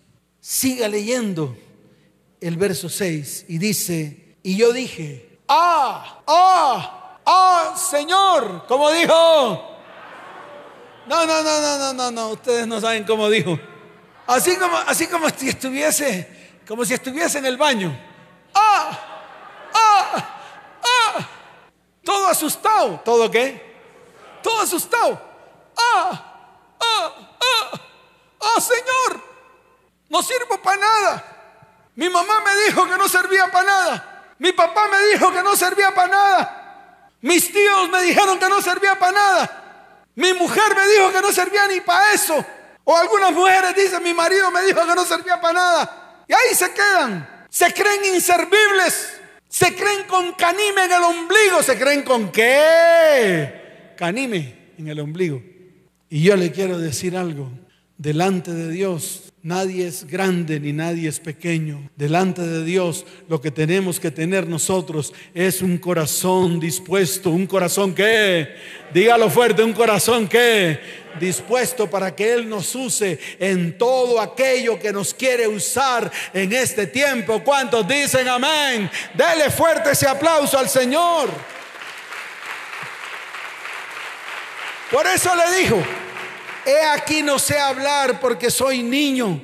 [0.42, 1.56] Siga leyendo
[2.42, 9.77] el verso 6 y dice, y yo dije, ah, ah, ah, Señor, como dijo,
[11.08, 12.30] no, no, no, no, no, no, no.
[12.30, 13.58] Ustedes no saben cómo dijo.
[14.28, 17.98] Así como, así como si estuviese, como si estuviese en el baño.
[18.54, 19.00] ¡Ah!
[19.74, 20.40] ¡Ah!
[20.84, 21.30] ¡Ah!
[22.04, 23.02] Todo asustado.
[23.06, 23.78] ¿Todo qué?
[24.44, 25.22] Todo asustado.
[25.78, 26.24] ¡Ah!
[26.80, 27.14] ¡Ah!
[27.40, 27.80] ¡Ah!
[28.42, 29.24] ¡Ah, Señor!
[30.10, 31.24] No sirvo para nada.
[31.96, 34.34] Mi mamá me dijo que no servía para nada.
[34.40, 37.12] Mi papá me dijo que no servía para nada.
[37.22, 39.67] Mis tíos me dijeron que no servía para nada.
[40.18, 42.44] Mi mujer me dijo que no servía ni para eso.
[42.84, 46.24] O algunas mujeres dicen, mi marido me dijo que no servía para nada.
[46.28, 47.46] Y ahí se quedan.
[47.50, 49.20] Se creen inservibles.
[49.48, 51.62] Se creen con canime en el ombligo.
[51.62, 53.94] ¿Se creen con qué?
[53.96, 55.40] Canime en el ombligo.
[56.10, 57.52] Y yo le quiero decir algo.
[57.96, 61.90] Delante de Dios Nadie es grande ni nadie es pequeño.
[61.96, 67.96] Delante de Dios lo que tenemos que tener nosotros es un corazón dispuesto, un corazón
[67.96, 68.54] que,
[68.94, 70.82] dígalo fuerte, un corazón que,
[71.18, 76.86] dispuesto para que Él nos use en todo aquello que nos quiere usar en este
[76.86, 77.42] tiempo.
[77.42, 78.92] ¿Cuántos dicen amén?
[79.14, 81.30] Dele fuerte ese aplauso al Señor.
[84.92, 85.82] Por eso le dijo,
[86.68, 89.42] he aquí no sé hablar porque soy niño.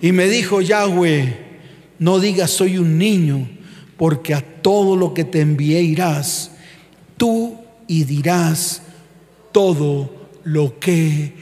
[0.00, 1.46] Y me dijo Yahweh,
[1.98, 3.48] no digas soy un niño,
[3.96, 6.52] porque a todo lo que te envié irás,
[7.16, 7.56] tú
[7.88, 8.82] y dirás
[9.52, 11.32] todo lo que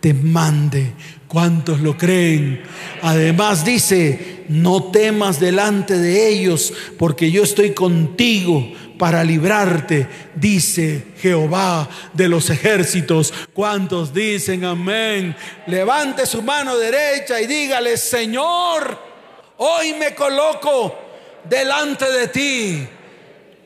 [0.00, 0.92] te mande.
[1.26, 2.62] ¿Cuántos lo creen?
[3.02, 8.70] Además dice, no temas delante de ellos, porque yo estoy contigo
[9.04, 13.34] para librarte, dice Jehová de los ejércitos.
[13.52, 15.36] ¿Cuántos dicen amén?
[15.66, 18.98] Levante su mano derecha y dígale, Señor,
[19.58, 20.98] hoy me coloco
[21.44, 22.88] delante de ti.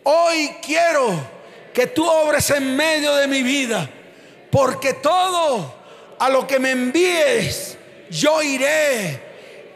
[0.03, 1.15] Hoy quiero
[1.73, 3.89] que tú obres en medio de mi vida,
[4.51, 5.73] porque todo
[6.19, 7.79] a lo que me envíes,
[8.11, 9.23] yo iré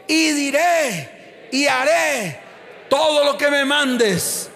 [0.09, 2.37] y diré y haré
[2.89, 4.49] todo lo que me mandes.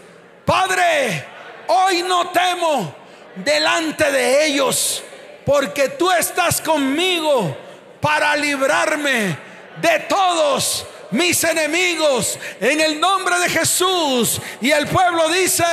[0.48, 1.26] Padre,
[1.68, 2.96] hoy no temo
[3.36, 5.04] delante de ellos,
[5.46, 7.54] porque tú estás conmigo
[8.00, 9.38] para librarme
[9.82, 14.40] de todos mis enemigos en el nombre de Jesús.
[14.62, 15.66] Y el pueblo dice,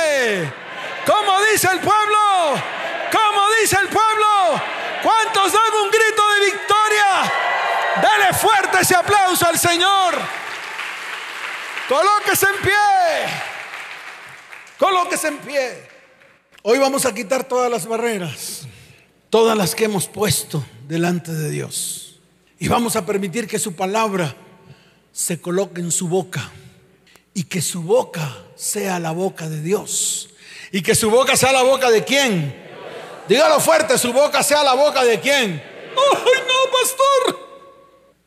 [1.05, 2.61] ¿cómo dice el pueblo?
[3.13, 4.61] ¿Cómo dice el pueblo?
[5.01, 7.31] ¿Cuántos dan un grito de victoria?
[8.01, 10.15] Dele fuerte ese aplauso al Señor.
[11.87, 13.54] Colóquese en pie.
[14.77, 15.87] Colóquese en pie.
[16.61, 18.67] Hoy vamos a quitar todas las barreras,
[19.29, 22.19] todas las que hemos puesto delante de Dios.
[22.59, 24.35] Y vamos a permitir que su palabra
[25.13, 26.51] se coloque en su boca
[27.33, 30.29] y que su boca sea la boca de Dios.
[30.71, 32.53] Y que su boca sea la boca de quién.
[33.29, 35.51] Dígalo fuerte, su boca sea la boca de quién.
[35.53, 37.47] ¡Ay, no, pastor!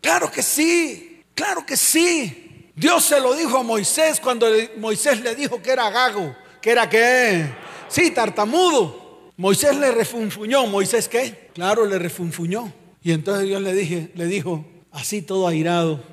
[0.00, 2.47] Claro que sí, claro que sí.
[2.78, 6.88] Dios se lo dijo a Moisés cuando Moisés le dijo que era gago, que era
[6.88, 7.52] qué.
[7.88, 9.30] Sí, tartamudo.
[9.36, 10.64] Moisés le refunfuñó.
[10.66, 11.50] ¿Moisés qué?
[11.54, 12.72] Claro, le refunfuñó.
[13.02, 16.04] Y entonces Dios le, dije, le dijo, así todo airado,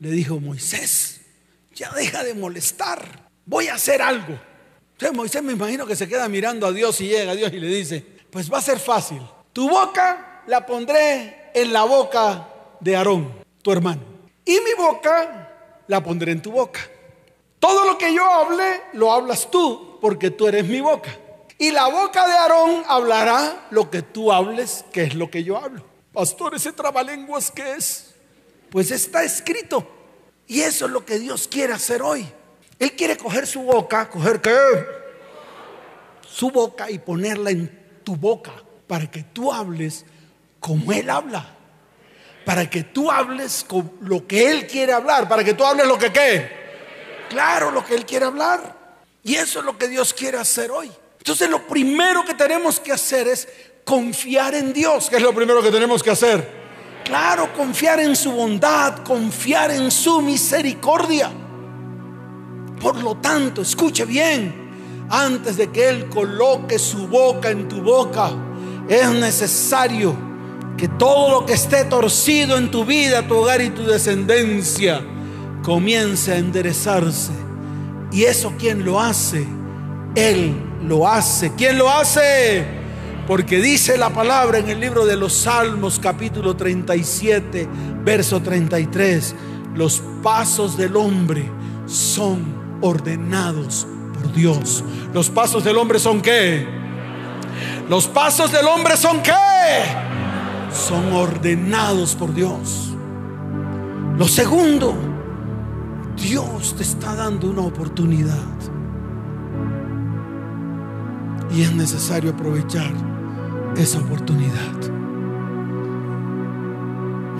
[0.00, 1.22] le dijo, Moisés,
[1.74, 4.38] ya deja de molestar, voy a hacer algo.
[4.92, 7.58] Entonces Moisés me imagino que se queda mirando a Dios y llega a Dios y
[7.58, 9.22] le dice, pues va a ser fácil.
[9.54, 12.48] Tu boca la pondré en la boca
[12.80, 13.32] de Aarón,
[13.62, 14.02] tu hermano.
[14.44, 15.41] Y mi boca
[15.88, 16.80] la pondré en tu boca.
[17.58, 21.16] Todo lo que yo hable, lo hablas tú, porque tú eres mi boca.
[21.58, 25.56] Y la boca de Aarón hablará lo que tú hables, que es lo que yo
[25.56, 25.84] hablo.
[26.12, 28.14] Pastor, ese trabalenguas, ¿qué es?
[28.68, 29.86] Pues está escrito.
[30.48, 32.26] Y eso es lo que Dios quiere hacer hoy.
[32.78, 34.58] Él quiere coger su boca, coger qué?
[36.28, 38.52] Su boca y ponerla en tu boca
[38.88, 40.04] para que tú hables
[40.58, 41.46] como Él habla.
[42.44, 45.98] Para que tú hables con lo que Él quiere hablar, para que tú hables lo
[45.98, 46.62] que qué.
[47.28, 48.76] Claro, lo que Él quiere hablar.
[49.22, 50.90] Y eso es lo que Dios quiere hacer hoy.
[51.18, 53.48] Entonces lo primero que tenemos que hacer es
[53.84, 55.08] confiar en Dios.
[55.08, 56.62] ¿Qué es lo primero que tenemos que hacer?
[57.04, 61.30] Claro, confiar en su bondad, confiar en su misericordia.
[62.80, 68.30] Por lo tanto, escuche bien, antes de que Él coloque su boca en tu boca,
[68.88, 70.31] es necesario
[70.82, 75.00] que todo lo que esté torcido en tu vida, tu hogar y tu descendencia
[75.62, 77.30] comience a enderezarse.
[78.10, 79.46] ¿Y eso quién lo hace?
[80.16, 80.52] Él
[80.82, 81.52] lo hace.
[81.54, 82.64] ¿Quién lo hace?
[83.28, 87.68] Porque dice la palabra en el libro de los Salmos capítulo 37,
[88.02, 89.36] verso 33,
[89.76, 91.48] los pasos del hombre
[91.86, 92.42] son
[92.80, 94.82] ordenados por Dios.
[95.14, 96.66] Los pasos del hombre son qué?
[97.88, 100.10] Los pasos del hombre son qué?
[100.72, 102.94] Son ordenados por Dios.
[104.18, 104.94] Lo segundo,
[106.16, 108.36] Dios te está dando una oportunidad.
[111.50, 112.92] Y es necesario aprovechar
[113.76, 114.92] esa oportunidad.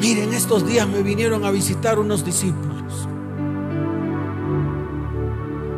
[0.00, 3.08] Miren, estos días me vinieron a visitar unos discípulos.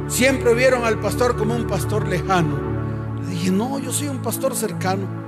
[0.09, 2.57] Siempre vieron al pastor como un pastor lejano.
[3.23, 5.24] Le dije, no, yo soy un pastor cercano.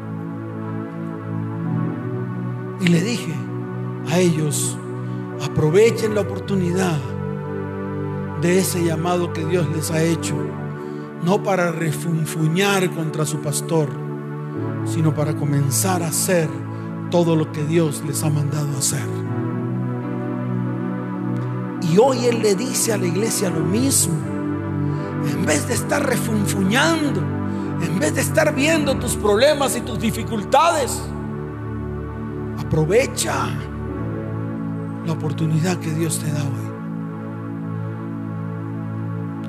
[2.81, 3.35] Y le dije
[4.11, 4.77] a ellos,
[5.43, 6.99] aprovechen la oportunidad
[8.41, 10.35] de ese llamado que Dios les ha hecho,
[11.25, 13.89] no para refunfuñar contra su pastor,
[14.85, 16.49] sino para comenzar a hacer
[17.11, 19.07] todo lo que Dios les ha mandado hacer.
[21.83, 24.15] Y hoy Él le dice a la iglesia lo mismo.
[25.31, 27.21] En vez de estar refunfuñando,
[27.83, 31.01] en vez de estar viendo tus problemas y tus dificultades,
[32.67, 33.47] aprovecha
[35.07, 36.67] la oportunidad que Dios te da hoy.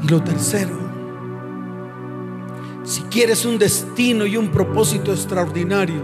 [0.03, 0.77] Y lo tercero,
[2.83, 6.03] si quieres un destino y un propósito extraordinario,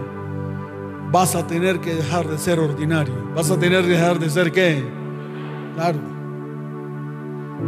[1.12, 3.14] vas a tener que dejar de ser ordinario.
[3.36, 4.84] Vas a tener que dejar de ser qué?
[5.76, 6.00] Claro.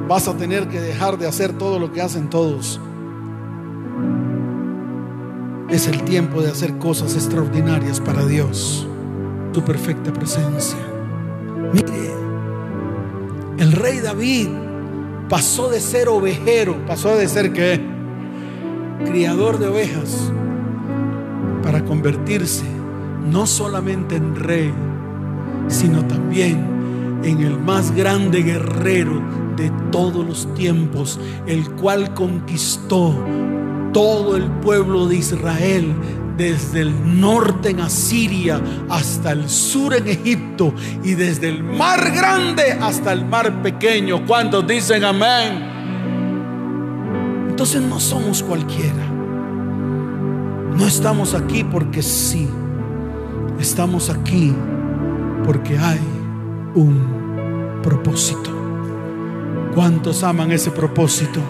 [0.09, 2.81] Vas a tener que dejar de hacer todo lo que hacen todos.
[5.69, 8.89] Es el tiempo de hacer cosas extraordinarias para Dios.
[9.57, 10.77] Tu perfecta presencia.
[11.73, 12.13] Mire,
[13.57, 14.49] el rey David
[15.31, 17.55] pasó de ser ovejero, pasó de ser?
[19.07, 20.31] Criador de ovejas,
[21.63, 22.67] para convertirse
[23.31, 24.75] no solamente en rey,
[25.69, 29.23] sino también en el más grande guerrero
[29.57, 33.15] de todos los tiempos, el cual conquistó
[33.95, 35.95] todo el pueblo de Israel,
[36.37, 42.72] desde el norte en Asiria hasta el sur en Egipto y desde el mar grande
[42.80, 44.26] hasta el mar pequeño.
[44.26, 45.76] ¿Cuántos dicen amén?
[47.49, 49.07] Entonces no somos cualquiera.
[50.76, 52.47] No estamos aquí porque sí.
[53.59, 54.55] Estamos aquí
[55.45, 56.01] porque hay
[56.74, 58.51] un propósito.
[59.74, 61.41] ¿Cuántos aman ese propósito?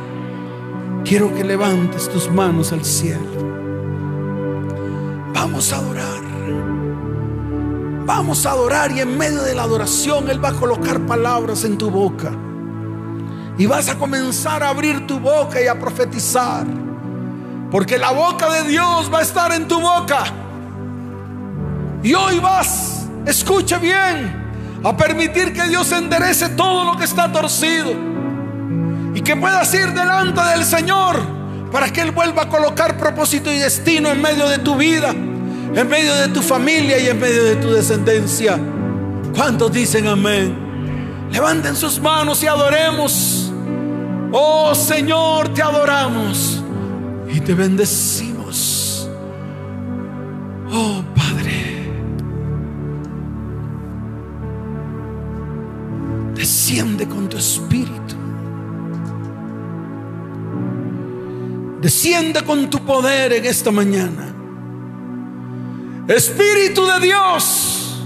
[1.04, 3.55] Quiero que levantes tus manos al cielo.
[5.56, 6.22] Vamos a adorar.
[8.04, 11.78] Vamos a adorar y en medio de la adoración Él va a colocar palabras en
[11.78, 12.30] tu boca.
[13.56, 16.66] Y vas a comenzar a abrir tu boca y a profetizar.
[17.70, 20.24] Porque la boca de Dios va a estar en tu boca.
[22.02, 27.94] Y hoy vas, escuche bien, a permitir que Dios enderece todo lo que está torcido.
[29.14, 31.16] Y que puedas ir delante del Señor
[31.72, 35.14] para que Él vuelva a colocar propósito y destino en medio de tu vida,
[35.76, 38.58] en medio de tu familia y en medio de tu descendencia.
[39.34, 40.56] ¿Cuántos dicen amén?
[41.30, 43.52] Levanten sus manos y adoremos.
[44.32, 46.62] Oh Señor, te adoramos
[47.28, 49.06] y te bendecimos.
[50.72, 51.90] Oh Padre,
[56.34, 58.14] desciende con tu espíritu.
[61.82, 64.35] Desciende con tu poder en esta mañana.
[66.08, 68.00] Espíritu de Dios,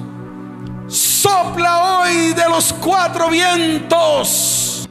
[0.89, 4.89] sopla hoy de los cuatro vientos.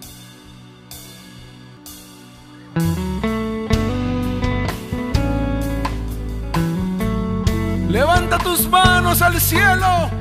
[7.89, 10.11] Levanta tus manos al cielo.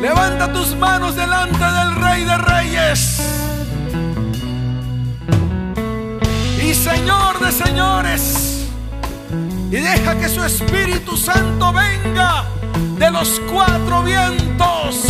[0.00, 3.20] Levanta tus manos delante del Rey de Reyes.
[6.62, 8.59] Y Señor de señores.
[9.70, 12.44] Y deja que su Espíritu Santo venga
[12.98, 15.04] de los cuatro vientos.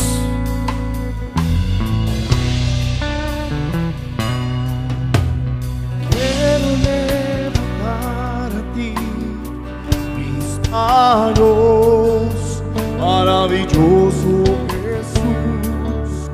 [6.10, 8.92] Quiero levantar a ti
[10.18, 12.62] mis manos,
[13.00, 14.44] maravilloso
[14.82, 16.30] Jesús,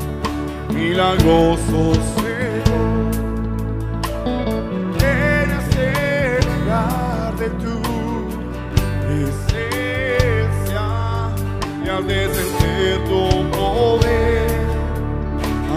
[0.75, 2.16] milagroso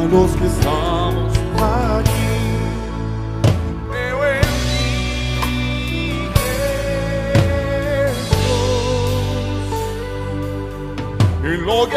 [0.10, 2.12] a los que estamos aquí.
[3.91, 6.30] Creo en ti,
[8.14, 8.43] Jesús,
[11.43, 11.88] en lo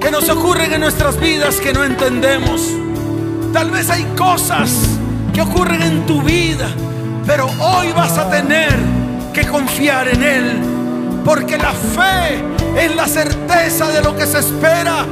[0.00, 2.62] que nos ocurren en nuestras vidas que no entendemos.
[3.52, 4.70] Tal vez hay cosas
[5.32, 6.68] que ocurren en tu vida,
[7.26, 8.74] pero hoy vas a tener
[9.32, 10.60] que confiar en Él,
[11.24, 12.42] porque la fe
[12.76, 15.06] es la certeza de lo que se espera,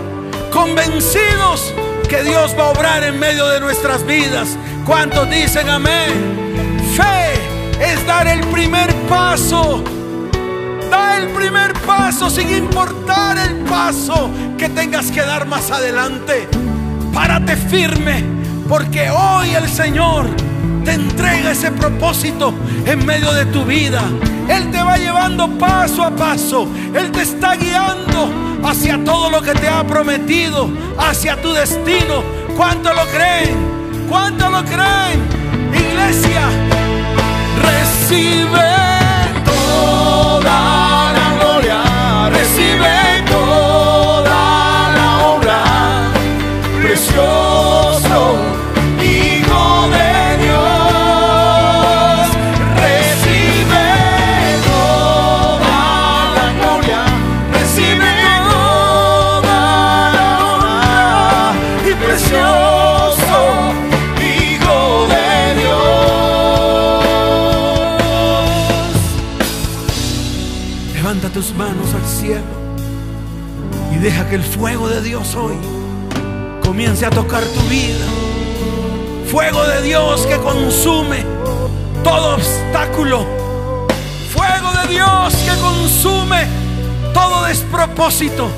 [0.53, 1.72] convencidos
[2.09, 4.57] que Dios va a obrar en medio de nuestras vidas.
[4.84, 6.36] ¿Cuántos dicen amén?
[6.97, 7.34] Fe
[7.80, 9.82] es dar el primer paso.
[10.97, 16.49] Da el primer paso sin importar el paso que tengas que dar más adelante.
[17.12, 18.24] Párate firme
[18.66, 20.26] porque hoy el Señor
[20.86, 22.55] te entrega ese propósito
[22.86, 24.05] en medio de tu vida.
[24.49, 26.66] Él te va llevando paso a paso.
[26.94, 28.32] Él te está guiando
[28.64, 32.22] hacia todo lo que te ha prometido, hacia tu destino.
[32.57, 33.55] ¿Cuánto lo creen?
[34.09, 35.18] ¿Cuánto lo creen?
[35.74, 36.49] Iglesia,
[37.62, 38.95] recibe
[74.29, 75.55] que el fuego de Dios hoy
[76.62, 78.05] comience a tocar tu vida.
[79.31, 81.24] Fuego de Dios que consume
[82.03, 83.27] todo obstáculo.
[84.33, 86.47] Fuego de Dios que consume
[87.12, 88.49] todo despropósito.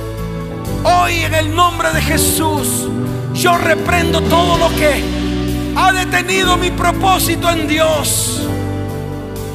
[0.85, 2.89] Hoy en el nombre de Jesús
[3.35, 5.03] yo reprendo todo lo que
[5.77, 8.41] ha detenido mi propósito en Dios.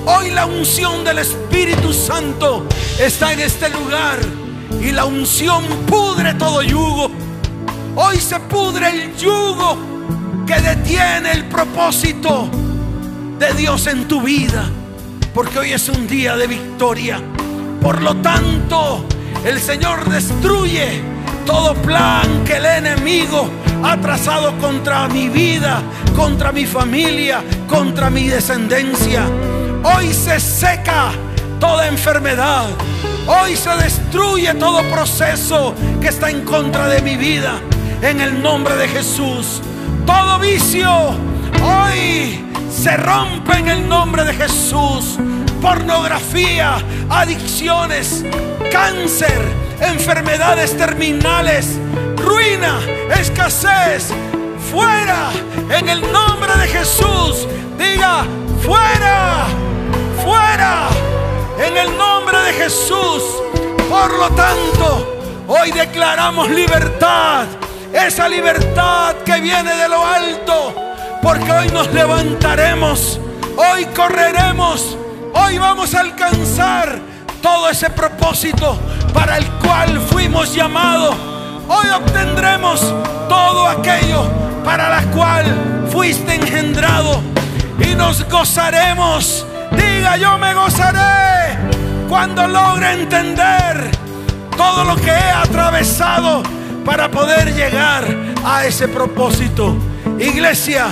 [0.06, 2.66] Hoy la unción del Espíritu Santo
[3.00, 4.43] está en este lugar
[4.82, 7.12] y la unción pudre todo yugo.
[7.96, 9.78] Hoy se pudre el yugo
[10.46, 12.50] que detiene el propósito
[13.40, 14.70] de Dios en tu vida.
[15.34, 17.22] Porque hoy es un día de victoria.
[17.82, 19.06] Por lo tanto,
[19.46, 21.02] el Señor destruye
[21.46, 23.50] todo plan que el enemigo
[23.84, 25.82] ha trazado contra mi vida,
[26.16, 29.26] contra mi familia, contra mi descendencia.
[29.84, 31.12] Hoy se seca
[31.60, 32.66] toda enfermedad.
[33.26, 37.54] Hoy se destruye todo proceso que está en contra de mi vida.
[38.02, 39.62] En el nombre de Jesús.
[40.06, 40.90] Todo vicio
[41.64, 45.18] hoy se rompe en el nombre de Jesús.
[45.62, 46.76] Pornografía,
[47.10, 48.26] adicciones,
[48.70, 49.42] cáncer,
[49.80, 51.80] enfermedades terminales,
[52.18, 52.82] ruina,
[53.18, 54.10] escasez.
[54.70, 55.32] Fuera
[55.70, 57.48] en el nombre de Jesús.
[57.78, 58.26] Diga,
[58.66, 59.46] fuera,
[60.22, 61.13] fuera
[61.58, 63.24] en el nombre de Jesús.
[63.90, 67.46] Por lo tanto, hoy declaramos libertad.
[67.94, 70.74] Esa libertad que viene de lo alto.
[71.22, 73.20] Porque hoy nos levantaremos.
[73.56, 74.98] Hoy correremos.
[75.34, 77.00] Hoy vamos a alcanzar
[77.42, 78.78] todo ese propósito
[79.14, 81.16] para el cual fuimos llamados.
[81.68, 82.82] Hoy obtendremos
[83.30, 84.24] todo aquello
[84.64, 85.46] para la cual
[85.92, 87.22] fuiste engendrado.
[87.80, 89.46] Y nos gozaremos
[89.76, 91.58] Diga, yo me gozaré
[92.08, 93.90] cuando logre entender
[94.56, 96.44] todo lo que he atravesado
[96.86, 98.06] para poder llegar
[98.46, 99.76] a ese propósito.
[100.20, 100.88] Iglesia,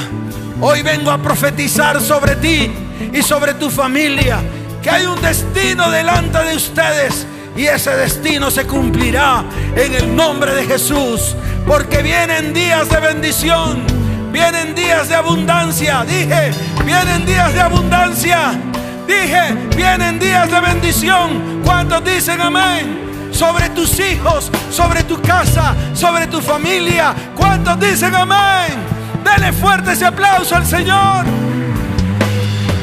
[0.59, 2.71] hoy vengo a profetizar sobre ti
[3.13, 4.39] y sobre tu familia
[4.81, 9.43] que hay un destino delante de ustedes y ese destino se cumplirá
[9.75, 11.35] en el nombre de Jesús,
[11.67, 13.83] porque vienen días de bendición,
[14.31, 16.51] vienen días de abundancia, dije,
[16.85, 18.70] vienen días de abundancia.
[19.07, 21.61] Dije, vienen días de bendición.
[21.63, 23.29] ¿Cuántos dicen amén?
[23.31, 27.13] Sobre tus hijos, sobre tu casa, sobre tu familia.
[27.35, 28.77] ¿Cuántos dicen amén?
[29.23, 31.25] Dele fuerte ese aplauso al Señor.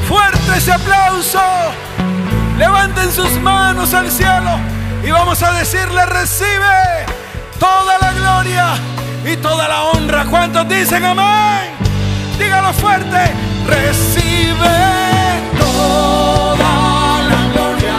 [0.07, 1.41] Fuerte ese aplauso.
[2.57, 4.59] Levanten sus manos al cielo
[5.03, 7.05] y vamos a decirle, recibe
[7.57, 8.67] toda la gloria
[9.25, 10.25] y toda la honra.
[10.25, 11.71] ¿Cuántos dicen amén?
[12.37, 13.31] Dígalo fuerte,
[13.67, 14.98] recibe
[15.79, 16.73] toda
[17.31, 17.97] la gloria,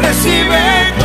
[0.00, 1.01] recibe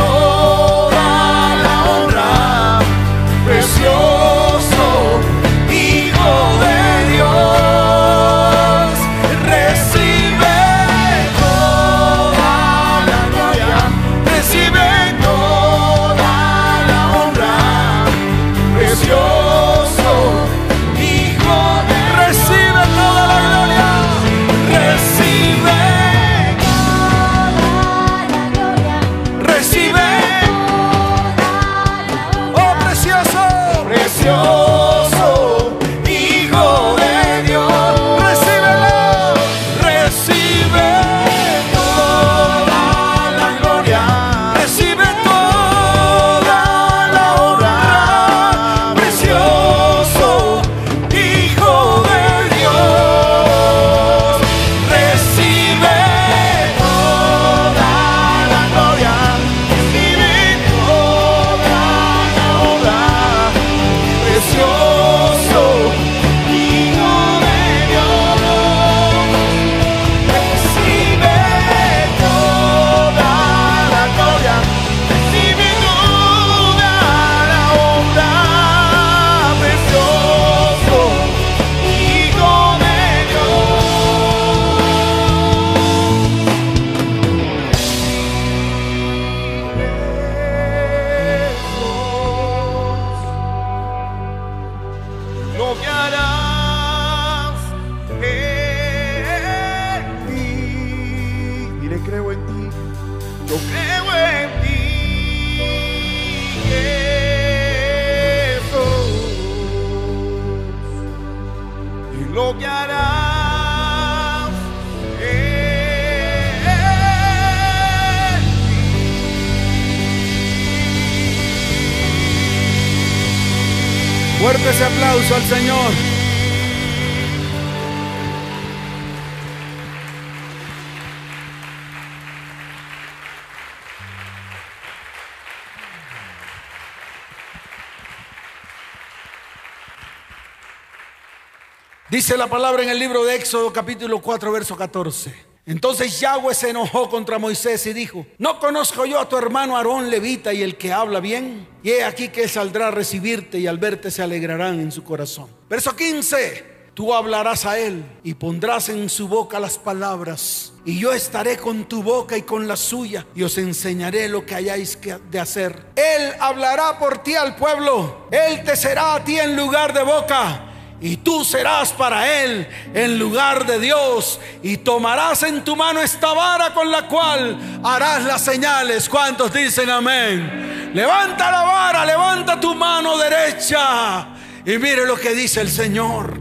[142.28, 145.34] Dice la palabra en el libro de Éxodo capítulo 4 verso 14.
[145.64, 150.10] Entonces Yahweh se enojó contra Moisés y dijo, ¿no conozco yo a tu hermano Aarón
[150.10, 151.66] levita y el que habla bien?
[151.82, 155.48] Y he aquí que saldrá a recibirte y al verte se alegrarán en su corazón.
[155.70, 156.90] Verso 15.
[156.92, 160.74] Tú hablarás a él y pondrás en su boca las palabras.
[160.84, 164.54] Y yo estaré con tu boca y con la suya y os enseñaré lo que
[164.54, 164.98] hayáis
[165.30, 165.82] de hacer.
[165.96, 168.28] Él hablará por ti al pueblo.
[168.30, 170.67] Él te será a ti en lugar de boca
[171.00, 176.32] y tú serás para él en lugar de Dios y tomarás en tu mano esta
[176.32, 179.08] vara con la cual harás las señales.
[179.08, 180.90] ¿Cuántos dicen amén?
[180.94, 184.28] Levanta la vara, levanta tu mano derecha
[184.64, 186.40] y mire lo que dice el Señor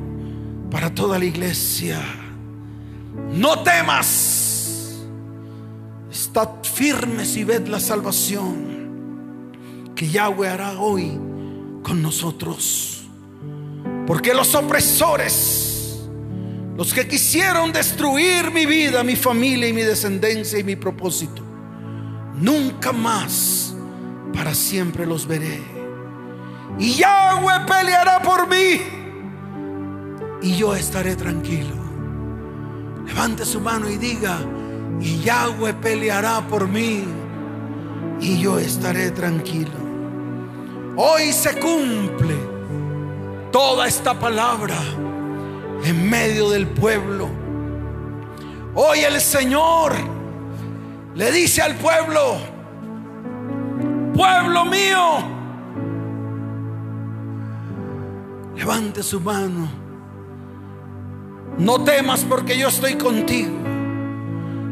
[0.71, 1.99] para toda la iglesia.
[3.31, 5.03] No temas,
[6.11, 8.77] estad firmes y ved la salvación
[9.95, 11.19] que Yahweh hará hoy
[11.83, 12.96] con nosotros.
[14.07, 15.99] Porque los opresores,
[16.77, 21.41] los que quisieron destruir mi vida, mi familia y mi descendencia y mi propósito,
[22.35, 23.75] nunca más
[24.33, 25.59] para siempre los veré.
[26.79, 28.81] Y Yahweh peleará por mí
[30.41, 31.75] y yo estaré tranquilo.
[33.05, 34.39] Levante su mano y diga,
[35.01, 37.03] Yahweh peleará por mí
[38.21, 39.85] y yo estaré tranquilo.
[40.95, 42.56] Hoy se cumple
[43.51, 44.75] toda esta palabra
[45.83, 47.29] en medio del pueblo.
[48.75, 49.93] Hoy el Señor
[51.15, 52.37] le dice al pueblo,
[54.13, 55.23] pueblo mío,
[58.55, 59.67] levante su mano,
[61.57, 63.57] no temas porque yo estoy contigo,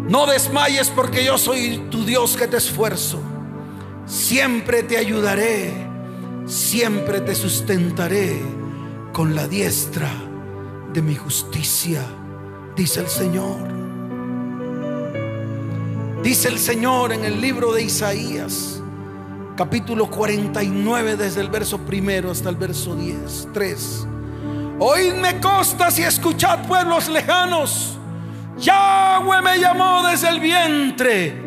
[0.07, 3.19] no desmayes porque yo soy tu Dios que te esfuerzo,
[4.05, 5.73] siempre te ayudaré,
[6.45, 8.64] siempre te sustentaré
[9.15, 10.11] con la diestra
[10.91, 12.01] de mi justicia,
[12.75, 13.61] dice el Señor.
[16.21, 18.81] Dice el Señor en el libro de Isaías,
[19.55, 24.07] capítulo 49, desde el verso primero hasta el verso 10, 3.
[24.79, 27.97] Oídme costas y escuchad pueblos lejanos.
[28.57, 31.41] Yahweh me llamó desde el vientre,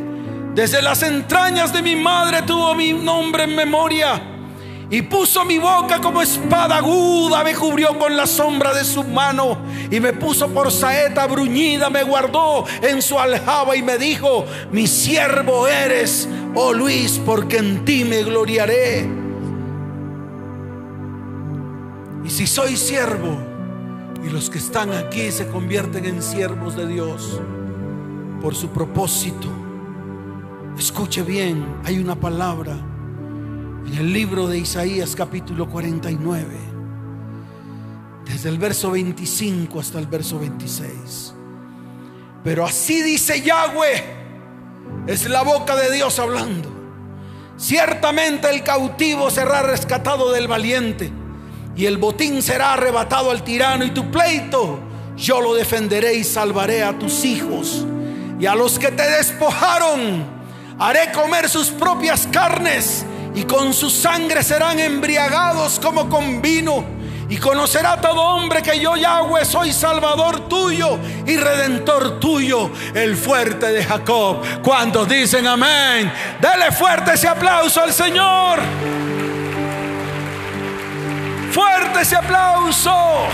[0.55, 4.38] desde las entrañas de mi madre tuvo mi nombre en memoria
[4.91, 9.59] y puso mi boca como espada aguda, me cubrió con la sombra de su mano
[9.91, 14.87] y me puso por saeta bruñida, me guardó en su aljaba y me dijo, mi
[14.87, 19.07] siervo eres, oh Luis, porque en ti me gloriaré.
[22.25, 23.37] Y si soy siervo
[24.25, 27.41] y los que están aquí se convierten en siervos de Dios
[28.41, 29.49] por su propósito,
[30.79, 32.88] escuche bien, hay una palabra
[33.89, 36.47] en el libro de Isaías capítulo 49,
[38.27, 41.33] desde el verso 25 hasta el verso 26.
[42.45, 44.05] Pero así dice Yahweh,
[45.07, 46.71] es la boca de Dios hablando.
[47.57, 51.11] Ciertamente el cautivo será rescatado del valiente
[51.75, 54.81] y el botín será arrebatado al tirano y tu pleito
[55.17, 57.87] yo lo defenderé y salvaré a tus hijos
[58.39, 60.25] y a los que te despojaron
[60.79, 63.05] haré comer sus propias carnes
[63.35, 66.85] y con su sangre serán embriagados como con vino.
[67.31, 73.67] Y conocerá todo hombre que yo Yahweh soy salvador tuyo y redentor tuyo, el fuerte
[73.71, 74.43] de Jacob.
[74.63, 76.11] Cuando dicen amén,
[76.41, 78.61] dele fuerte ese aplauso al Señor.
[81.53, 83.29] Fuerte ese aplauso.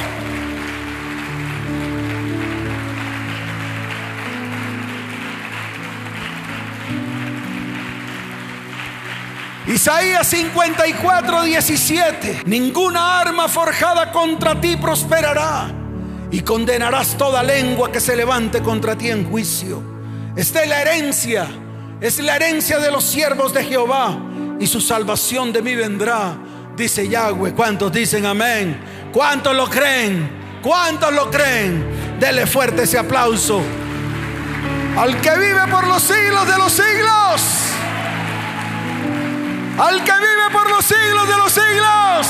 [9.67, 12.43] Isaías 54, 17.
[12.45, 15.71] Ninguna arma forjada contra ti prosperará
[16.31, 19.83] y condenarás toda lengua que se levante contra ti en juicio.
[20.37, 21.47] Esta es la herencia,
[21.99, 24.19] es la herencia de los siervos de Jehová
[24.61, 26.37] y su salvación de mí vendrá,
[26.77, 27.55] dice Yahweh.
[27.55, 28.79] ¿Cuántos dicen amén?
[29.13, 30.61] ¿Cuántos lo creen?
[30.61, 32.19] ¿Cuántos lo creen?
[32.21, 33.63] Dele fuerte ese aplauso
[34.99, 37.74] al que vive por los siglos de los siglos
[39.79, 42.27] al que vive por los siglos de los siglos.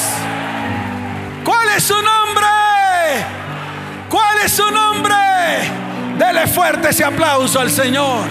[1.45, 2.47] ¿Cuál es su nombre?
[4.09, 5.15] ¿Cuál es su nombre?
[6.19, 8.27] Dele fuerte ese aplauso al Señor.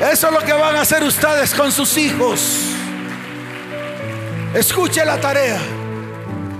[0.00, 2.74] Eso es lo que van a hacer ustedes con sus hijos.
[4.54, 5.60] Escuche la tarea.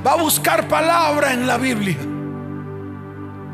[0.06, 1.96] Va a buscar palabra en la Biblia.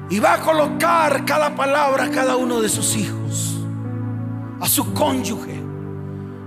[0.08, 3.56] Y va a colocar cada palabra a cada uno de sus hijos,
[4.60, 5.65] a su cónyuge.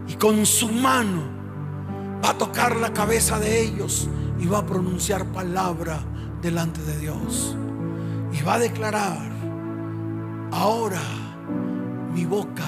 [0.10, 1.22] Y con su mano
[2.24, 6.00] va a tocar la cabeza de ellos y va a pronunciar palabra
[6.42, 7.56] delante de Dios.
[8.34, 9.32] Y va a declarar,
[10.52, 11.02] ahora
[12.14, 12.68] mi boca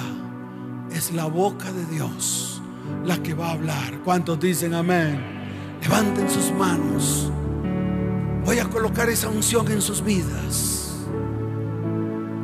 [0.91, 2.61] es la boca de Dios
[3.05, 3.99] la que va a hablar.
[4.03, 5.19] ¿Cuántos dicen amén?
[5.81, 7.31] Levanten sus manos.
[8.45, 10.93] Voy a colocar esa unción en sus vidas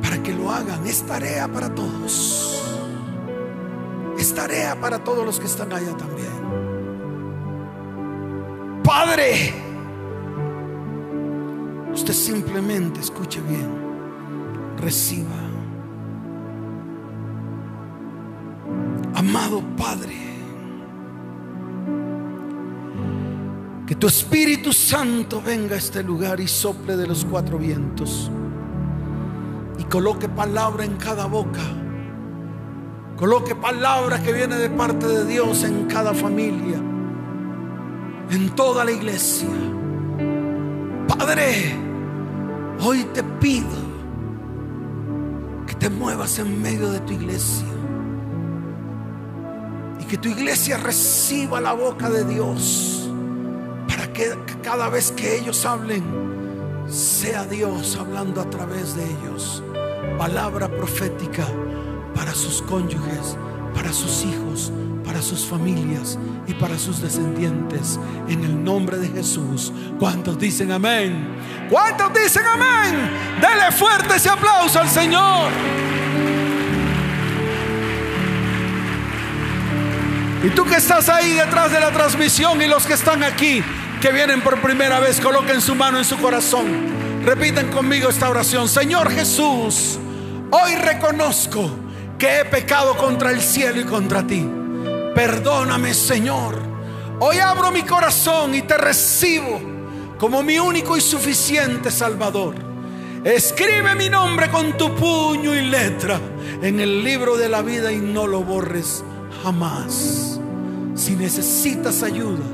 [0.01, 0.85] para que lo hagan.
[0.87, 2.66] Es tarea para todos.
[4.17, 6.27] Es tarea para todos los que están allá también.
[8.83, 9.53] Padre,
[11.93, 13.69] usted simplemente escuche bien,
[14.77, 15.35] reciba.
[19.13, 20.15] Amado Padre,
[23.85, 28.31] que tu Espíritu Santo venga a este lugar y sople de los cuatro vientos
[29.77, 31.86] y coloque palabra en cada boca.
[33.17, 36.77] Coloque palabra que viene de parte de Dios en cada familia,
[38.29, 39.49] en toda la iglesia.
[41.07, 41.75] Padre,
[42.79, 43.75] hoy te pido
[45.65, 47.65] que te muevas en medio de tu iglesia
[49.99, 53.09] y que tu iglesia reciba la boca de Dios
[53.87, 54.29] para que
[54.61, 56.03] cada vez que ellos hablen,
[56.87, 59.63] sea Dios hablando a través de ellos.
[60.19, 61.47] Palabra profética
[62.17, 63.37] para sus cónyuges,
[63.75, 64.71] para sus hijos,
[65.05, 67.99] para sus familias y para sus descendientes.
[68.27, 69.71] En el nombre de Jesús.
[69.99, 71.37] ¿Cuántos dicen amén?
[71.69, 73.11] ¿Cuántos dicen amén?
[73.39, 75.51] Dele fuerte ese aplauso al Señor.
[80.43, 83.61] Y tú que estás ahí detrás de la transmisión y los que están aquí,
[84.01, 86.65] que vienen por primera vez, coloquen su mano en su corazón.
[87.23, 88.67] Repiten conmigo esta oración.
[88.67, 89.99] Señor Jesús,
[90.49, 91.86] hoy reconozco
[92.17, 94.47] que he pecado contra el cielo y contra ti.
[95.15, 96.59] Perdóname, Señor.
[97.19, 99.59] Hoy abro mi corazón y te recibo
[100.17, 102.55] como mi único y suficiente Salvador.
[103.23, 106.19] Escribe mi nombre con tu puño y letra
[106.61, 109.03] en el libro de la vida y no lo borres
[109.43, 110.39] jamás.
[110.95, 112.45] Si necesitas ayuda,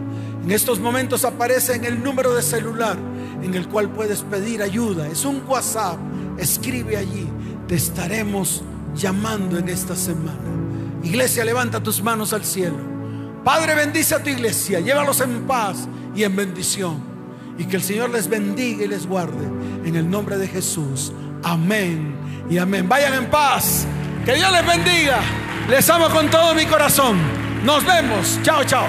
[0.43, 2.97] en estos momentos aparece en el número de celular
[3.41, 5.07] en el cual puedes pedir ayuda.
[5.07, 5.97] Es un WhatsApp.
[6.37, 7.27] Escribe allí.
[7.67, 8.63] Te estaremos
[8.95, 10.37] llamando en esta semana.
[11.03, 12.77] Iglesia, levanta tus manos al cielo.
[13.43, 14.79] Padre, bendice a tu iglesia.
[14.79, 17.13] Llévalos en paz y en bendición.
[17.57, 19.45] Y que el Señor les bendiga y les guarde.
[19.85, 21.11] En el nombre de Jesús.
[21.43, 22.15] Amén
[22.49, 22.87] y amén.
[22.87, 23.85] Vayan en paz.
[24.25, 25.19] Que Dios les bendiga.
[25.69, 27.17] Les amo con todo mi corazón.
[27.65, 28.39] Nos vemos.
[28.43, 28.87] Chao, chao.